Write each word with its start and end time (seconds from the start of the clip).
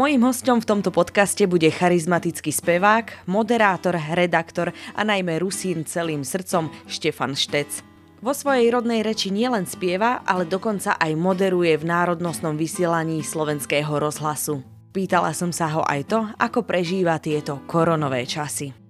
Mojím 0.00 0.32
hostom 0.32 0.64
v 0.64 0.68
tomto 0.72 0.88
podcaste 0.88 1.44
bude 1.44 1.68
charizmatický 1.68 2.56
spevák, 2.56 3.28
moderátor, 3.28 4.00
redaktor 4.16 4.72
a 4.96 5.04
najmä 5.04 5.36
Rusín 5.36 5.84
celým 5.84 6.24
srdcom 6.24 6.72
Štefan 6.88 7.36
Štec. 7.36 7.84
Vo 8.24 8.32
svojej 8.32 8.72
rodnej 8.72 9.04
reči 9.04 9.28
nielen 9.28 9.68
spieva, 9.68 10.24
ale 10.24 10.48
dokonca 10.48 10.96
aj 10.96 11.12
moderuje 11.20 11.76
v 11.76 11.84
národnostnom 11.84 12.56
vysielaní 12.56 13.20
slovenského 13.20 13.92
rozhlasu. 14.00 14.64
Pýtala 14.88 15.36
som 15.36 15.52
sa 15.52 15.68
ho 15.68 15.84
aj 15.84 16.00
to, 16.08 16.24
ako 16.40 16.64
prežíva 16.64 17.20
tieto 17.20 17.60
koronové 17.68 18.24
časy. 18.24 18.89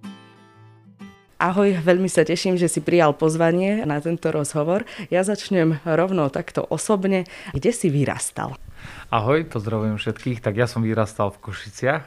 Ahoj, 1.41 1.81
veľmi 1.81 2.05
sa 2.05 2.21
teším, 2.21 2.53
že 2.53 2.69
si 2.69 2.85
prijal 2.85 3.17
pozvanie 3.17 3.81
na 3.89 3.97
tento 3.97 4.29
rozhovor. 4.29 4.85
Ja 5.09 5.25
začnem 5.25 5.81
rovno 5.89 6.29
takto 6.29 6.61
osobne. 6.61 7.25
Kde 7.49 7.73
si 7.73 7.89
vyrastal? 7.89 8.53
Ahoj, 9.09 9.49
pozdravujem 9.49 9.97
všetkých. 9.97 10.37
Tak 10.37 10.53
ja 10.53 10.69
som 10.69 10.85
vyrastal 10.85 11.33
v 11.33 11.41
Košiciach 11.49 12.05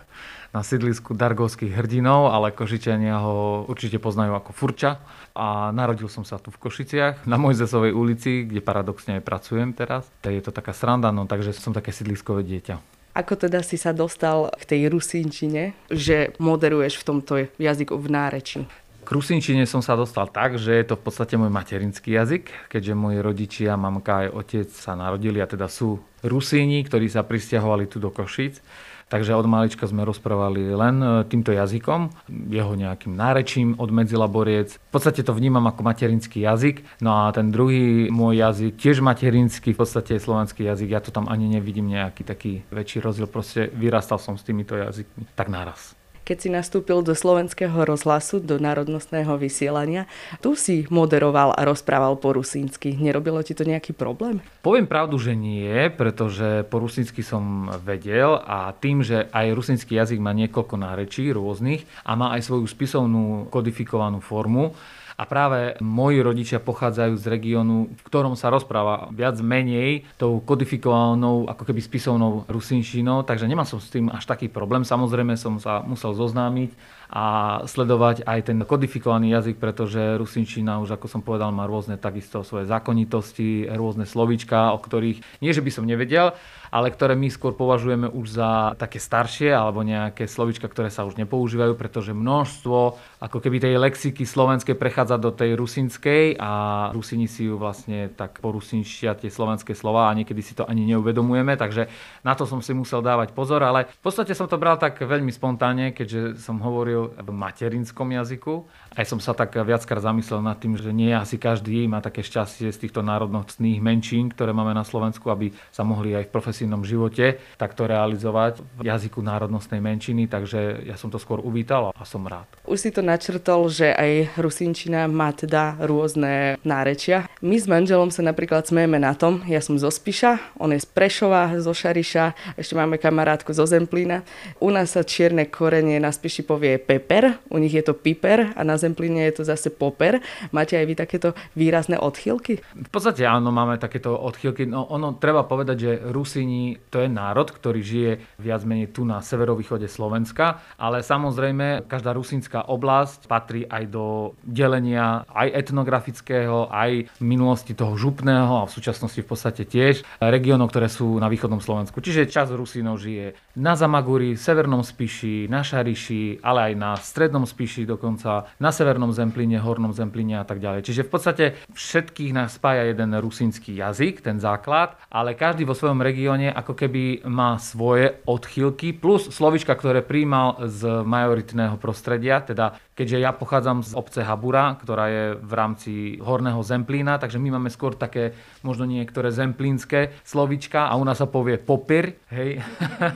na 0.55 0.63
sídlisku 0.63 1.19
Dargovských 1.19 1.75
hrdinov, 1.75 2.31
ale 2.31 2.55
Košičania 2.55 3.19
ho 3.27 3.67
určite 3.67 3.99
poznajú 3.99 4.39
ako 4.39 4.55
Furča. 4.55 5.03
A 5.35 5.75
narodil 5.75 6.07
som 6.07 6.23
sa 6.23 6.39
tu 6.39 6.55
v 6.55 6.71
Košiciach, 6.71 7.27
na 7.27 7.35
Mojzesovej 7.35 7.91
ulici, 7.91 8.47
kde 8.47 8.63
paradoxne 8.63 9.19
aj 9.19 9.27
pracujem 9.27 9.75
teraz. 9.75 10.07
Je 10.23 10.39
to 10.39 10.55
taká 10.55 10.71
sranda, 10.71 11.11
no 11.11 11.27
takže 11.27 11.51
som 11.59 11.75
také 11.75 11.91
sídliskové 11.91 12.47
dieťa. 12.47 12.79
Ako 13.19 13.35
teda 13.35 13.63
si 13.67 13.79
sa 13.79 13.91
dostal 13.95 14.51
k 14.59 14.63
tej 14.63 14.81
rusínčine, 14.91 15.75
že 15.87 16.35
moderuješ 16.39 17.03
v 17.03 17.07
tomto 17.07 17.33
jazyku 17.59 17.95
v 17.99 18.09
náreči? 18.11 18.61
K 19.05 19.13
rusinčine 19.13 19.69
som 19.69 19.85
sa 19.85 20.01
dostal 20.01 20.25
tak, 20.33 20.57
že 20.57 20.73
je 20.73 20.85
to 20.89 20.97
v 20.97 21.05
podstate 21.05 21.37
môj 21.37 21.53
materinský 21.53 22.17
jazyk, 22.17 22.73
keďže 22.73 22.97
moji 22.97 23.21
rodičia, 23.21 23.77
mamka 23.77 24.25
aj 24.25 24.29
otec 24.33 24.69
sa 24.73 24.97
narodili 24.97 25.45
a 25.45 25.47
teda 25.47 25.69
sú 25.69 26.01
Rusíni, 26.25 26.81
ktorí 26.81 27.13
sa 27.13 27.21
pristahovali 27.21 27.85
tu 27.85 28.01
do 28.01 28.09
Košic. 28.09 28.65
Takže 29.13 29.37
od 29.37 29.45
malička 29.45 29.85
sme 29.85 30.09
rozprávali 30.09 30.73
len 30.73 30.97
e, 31.05 31.29
týmto 31.29 31.53
jazykom, 31.53 32.09
jeho 32.49 32.73
nejakým 32.73 33.13
nárečím 33.13 33.77
od 33.77 33.93
medzilaboriec. 33.93 34.81
V 34.81 34.91
podstate 34.91 35.21
to 35.21 35.37
vnímam 35.37 35.69
ako 35.69 35.85
materinský 35.85 36.41
jazyk. 36.41 37.05
No 37.05 37.13
a 37.13 37.29
ten 37.29 37.53
druhý 37.53 38.09
môj 38.09 38.41
jazyk, 38.41 38.81
tiež 38.81 39.05
materinský, 39.05 39.77
v 39.77 39.81
podstate 39.85 40.17
slovenský 40.17 40.65
jazyk. 40.65 40.89
Ja 40.89 41.05
to 41.05 41.13
tam 41.13 41.29
ani 41.29 41.53
nevidím 41.53 41.93
nejaký 41.93 42.25
taký 42.25 42.65
väčší 42.73 43.05
rozdiel. 43.05 43.29
Proste 43.29 43.69
vyrastal 43.77 44.17
som 44.17 44.41
s 44.41 44.43
týmito 44.49 44.73
jazykmi 44.73 45.29
tak 45.37 45.53
naraz 45.53 45.93
keď 46.25 46.37
si 46.41 46.49
nastúpil 46.49 47.05
do 47.05 47.13
slovenského 47.13 47.85
rozhlasu, 47.85 48.41
do 48.41 48.57
národnostného 48.57 49.37
vysielania. 49.37 50.09
Tu 50.41 50.57
si 50.57 50.89
moderoval 50.89 51.53
a 51.53 51.63
rozprával 51.69 52.17
po 52.17 52.33
rusínsky. 52.33 52.97
Nerobilo 52.97 53.45
ti 53.45 53.53
to 53.53 53.63
nejaký 53.69 53.93
problém? 53.93 54.41
Poviem 54.65 54.89
pravdu, 54.89 55.21
že 55.21 55.37
nie, 55.37 55.93
pretože 55.93 56.65
po 56.73 56.81
rusínsky 56.81 57.21
som 57.21 57.69
vedel 57.85 58.41
a 58.41 58.73
tým, 58.73 59.05
že 59.05 59.29
aj 59.31 59.53
rusínsky 59.53 60.01
jazyk 60.01 60.19
má 60.19 60.33
niekoľko 60.33 60.75
nárečí 60.81 61.29
rôznych 61.29 61.85
a 62.09 62.17
má 62.17 62.33
aj 62.35 62.49
svoju 62.49 62.65
spisovnú 62.65 63.53
kodifikovanú 63.53 64.25
formu, 64.25 64.73
a 65.15 65.23
práve 65.25 65.79
moji 65.79 66.19
rodičia 66.21 66.59
pochádzajú 66.59 67.15
z 67.15 67.25
regiónu, 67.31 67.91
v 67.95 68.03
ktorom 68.07 68.35
sa 68.35 68.51
rozpráva 68.51 69.11
viac 69.15 69.39
menej 69.39 70.07
tou 70.19 70.43
kodifikovanou, 70.43 71.47
ako 71.47 71.63
keby 71.71 71.81
spisovnou 71.81 72.47
rusinčinou, 72.51 73.23
takže 73.23 73.47
nemal 73.47 73.67
som 73.67 73.79
s 73.79 73.95
tým 73.95 74.11
až 74.11 74.27
taký 74.27 74.51
problém. 74.51 74.83
Samozrejme 74.83 75.39
som 75.39 75.63
sa 75.63 75.87
musel 75.87 76.19
zoznámiť 76.19 76.75
a 77.15 77.25
sledovať 77.71 78.27
aj 78.27 78.41
ten 78.51 78.59
kodifikovaný 78.67 79.39
jazyk, 79.39 79.63
pretože 79.63 80.19
rusinčina 80.19 80.83
už, 80.83 80.99
ako 80.99 81.07
som 81.07 81.23
povedal, 81.23 81.55
má 81.55 81.63
rôzne 81.63 81.95
takisto 81.95 82.43
svoje 82.43 82.67
zákonitosti, 82.67 83.71
rôzne 83.71 84.03
slovíčka, 84.03 84.75
o 84.75 84.83
ktorých 84.83 85.23
nie, 85.39 85.55
že 85.55 85.63
by 85.63 85.71
som 85.71 85.87
nevedel, 85.87 86.35
ale 86.75 86.91
ktoré 86.91 87.15
my 87.15 87.31
skôr 87.31 87.55
považujeme 87.55 88.11
už 88.11 88.35
za 88.35 88.75
také 88.75 88.99
staršie 88.99 89.55
alebo 89.55 89.87
nejaké 89.87 90.27
slovička, 90.27 90.67
ktoré 90.67 90.91
sa 90.91 91.07
už 91.07 91.15
nepoužívajú, 91.23 91.79
pretože 91.79 92.11
množstvo 92.11 92.99
ako 93.23 93.39
keby 93.39 93.63
tej 93.63 93.79
lexiky 93.79 94.27
slovenskej 94.27 94.75
prechádza 94.75 95.23
do 95.23 95.31
tej 95.31 95.55
rusinskej 95.55 96.35
a 96.43 96.51
Rusini 96.91 97.31
si 97.31 97.47
ju 97.47 97.55
vlastne 97.55 98.11
tak 98.11 98.43
porusinčia 98.43 99.15
tie 99.15 99.31
slovenské 99.31 99.71
slova 99.79 100.11
a 100.11 100.17
niekedy 100.19 100.43
si 100.43 100.59
to 100.59 100.67
ani 100.67 100.83
neuvedomujeme, 100.91 101.55
takže 101.55 101.87
na 102.27 102.35
to 102.35 102.43
som 102.43 102.59
si 102.59 102.75
musel 102.75 102.99
dávať 102.99 103.31
pozor, 103.31 103.63
ale 103.63 103.87
v 103.87 104.03
podstate 104.03 104.35
som 104.35 104.51
to 104.51 104.59
bral 104.59 104.75
tak 104.75 104.99
veľmi 104.99 105.31
spontánne, 105.31 105.95
keďže 105.95 106.43
som 106.43 106.59
hovoril 106.59 107.15
v 107.15 107.31
materinskom 107.31 108.11
jazyku. 108.11 108.67
Aj 108.99 109.07
som 109.07 109.23
sa 109.23 109.31
tak 109.31 109.55
viackrát 109.55 110.03
zamyslel 110.03 110.43
nad 110.43 110.59
tým, 110.59 110.75
že 110.75 110.91
nie 110.91 111.15
asi 111.15 111.39
každý 111.39 111.87
má 111.87 112.03
také 112.03 112.27
šťastie 112.27 112.75
z 112.75 112.79
týchto 112.83 113.07
národnostných 113.07 113.79
menšín, 113.79 114.35
ktoré 114.35 114.51
máme 114.51 114.75
na 114.75 114.83
Slovensku, 114.83 115.31
aby 115.31 115.55
sa 115.71 115.87
mohli 115.87 116.19
aj 116.19 116.27
v 116.27 116.35
profesii 116.35 116.64
profesijnom 116.65 116.89
živote 116.89 117.37
takto 117.61 117.85
realizovať 117.85 118.65
v 118.81 118.89
jazyku 118.89 119.21
národnostnej 119.21 119.85
menšiny, 119.85 120.25
takže 120.33 120.89
ja 120.89 120.97
som 120.97 121.13
to 121.13 121.21
skôr 121.21 121.45
uvítal 121.45 121.93
a 121.93 122.05
som 122.09 122.25
rád. 122.25 122.49
Už 122.65 122.81
si 122.81 122.91
to 122.91 123.05
načrtol, 123.05 123.69
že 123.69 123.93
aj 123.93 124.41
rusinčina 124.41 125.05
má 125.05 125.29
teda 125.37 125.77
rôzne 125.85 126.57
nárečia. 126.65 127.29
My 127.45 127.61
s 127.61 127.69
manželom 127.69 128.09
sa 128.09 128.25
napríklad 128.25 128.65
smejeme 128.65 128.97
na 128.97 129.13
tom, 129.13 129.45
ja 129.45 129.61
som 129.61 129.77
zo 129.77 129.93
Spiša, 129.93 130.57
on 130.57 130.73
je 130.73 130.81
z 130.81 130.89
Prešova, 130.89 131.53
zo 131.61 131.77
Šariša, 131.77 132.57
ešte 132.57 132.73
máme 132.73 132.97
kamarátku 132.97 133.53
zo 133.53 133.69
Zemplína. 133.69 134.25
U 134.65 134.73
nás 134.73 134.97
sa 134.97 135.05
čierne 135.05 135.45
korenie 135.45 136.01
na 136.01 136.09
Spiši 136.09 136.49
povie 136.49 136.81
peper, 136.81 137.37
u 137.53 137.61
nich 137.61 137.77
je 137.77 137.85
to 137.85 137.93
piper 137.93 138.57
a 138.57 138.61
na 138.65 138.81
Zemplíne 138.81 139.29
je 139.29 139.37
to 139.37 139.43
zase 139.45 139.69
poper. 139.69 140.25
Máte 140.49 140.81
aj 140.81 140.87
vy 140.89 140.95
takéto 140.97 141.29
výrazné 141.53 142.01
odchýlky? 142.01 142.65
V 142.73 142.89
podstate 142.89 143.29
áno, 143.29 143.53
máme 143.53 143.77
takéto 143.77 144.17
odchýlky. 144.17 144.65
No 144.65 144.89
ono 144.89 145.21
treba 145.21 145.45
povedať, 145.45 145.77
že 145.77 145.93
Rusíni 146.15 146.54
Rumúni 146.55 146.79
to 146.91 147.03
je 147.03 147.11
národ, 147.11 147.51
ktorý 147.51 147.81
žije 147.83 148.13
viac 148.39 148.63
menej 148.63 148.95
tu 148.95 149.03
na 149.03 149.19
severovýchode 149.19 149.91
Slovenska, 149.91 150.63
ale 150.79 151.03
samozrejme 151.03 151.91
každá 151.91 152.15
rusínska 152.15 152.71
oblasť 152.71 153.27
patrí 153.27 153.67
aj 153.67 153.91
do 153.91 154.39
delenia 154.47 155.27
aj 155.35 155.51
etnografického, 155.51 156.71
aj 156.71 157.11
minulosti 157.19 157.75
toho 157.75 157.99
župného 157.99 158.63
a 158.63 158.69
v 158.71 158.75
súčasnosti 158.75 159.19
v 159.19 159.27
podstate 159.27 159.67
tiež 159.67 160.07
regiónov, 160.23 160.71
ktoré 160.71 160.87
sú 160.87 161.19
na 161.19 161.27
východnom 161.27 161.59
Slovensku. 161.59 161.99
Čiže 161.99 162.31
čas 162.31 162.55
Rusínov 162.55 163.03
žije 163.03 163.35
na 163.59 163.75
Zamaguri, 163.75 164.39
severnom 164.39 164.87
Spiši, 164.87 165.51
na 165.51 165.67
Šariši, 165.67 166.39
ale 166.47 166.71
aj 166.71 166.75
na 166.79 166.91
strednom 166.95 167.43
Spiši 167.43 167.83
dokonca, 167.83 168.47
na 168.63 168.71
severnom 168.71 169.11
Zempline, 169.11 169.59
hornom 169.59 169.91
Zempline 169.91 170.39
a 170.39 170.47
tak 170.47 170.63
ďalej. 170.63 170.87
Čiže 170.87 171.03
v 171.03 171.11
podstate 171.11 171.45
všetkých 171.75 172.31
nás 172.31 172.55
spája 172.55 172.87
jeden 172.87 173.11
rusínsky 173.19 173.75
jazyk, 173.75 174.23
ten 174.23 174.39
základ, 174.39 174.95
ale 175.11 175.35
každý 175.35 175.67
vo 175.67 175.75
svojom 175.75 176.05
regióne 176.05 176.44
vzdelanie 176.45 176.61
ako 176.61 176.75
keby 176.77 177.05
má 177.25 177.57
svoje 177.57 178.21
odchýlky, 178.29 178.93
plus 178.93 179.33
slovička, 179.33 179.73
ktoré 179.73 180.05
príjmal 180.05 180.69
z 180.69 181.05
majoritného 181.05 181.81
prostredia, 181.81 182.45
teda 182.45 182.77
keďže 182.93 183.19
ja 183.25 183.33
pochádzam 183.33 183.81
z 183.83 183.97
obce 183.97 184.21
Habura, 184.23 184.77
ktorá 184.77 185.05
je 185.09 185.25
v 185.41 185.53
rámci 185.53 185.93
Horného 186.21 186.61
Zemplína, 186.61 187.17
takže 187.17 187.41
my 187.41 187.57
máme 187.59 187.71
skôr 187.73 187.97
také 187.97 188.37
možno 188.61 188.85
niektoré 188.85 189.33
zemplínske 189.33 190.13
slovička 190.23 190.93
a 190.93 190.95
u 191.01 191.05
nás 191.05 191.19
sa 191.19 191.27
povie 191.27 191.57
popir, 191.57 192.21
hej. 192.31 192.61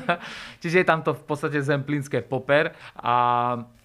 Čiže 0.62 0.83
je 0.83 0.87
tam 0.89 1.05
to 1.05 1.12
v 1.15 1.22
podstate 1.28 1.60
zemplínske 1.60 2.25
poper 2.25 2.72
a 2.97 3.15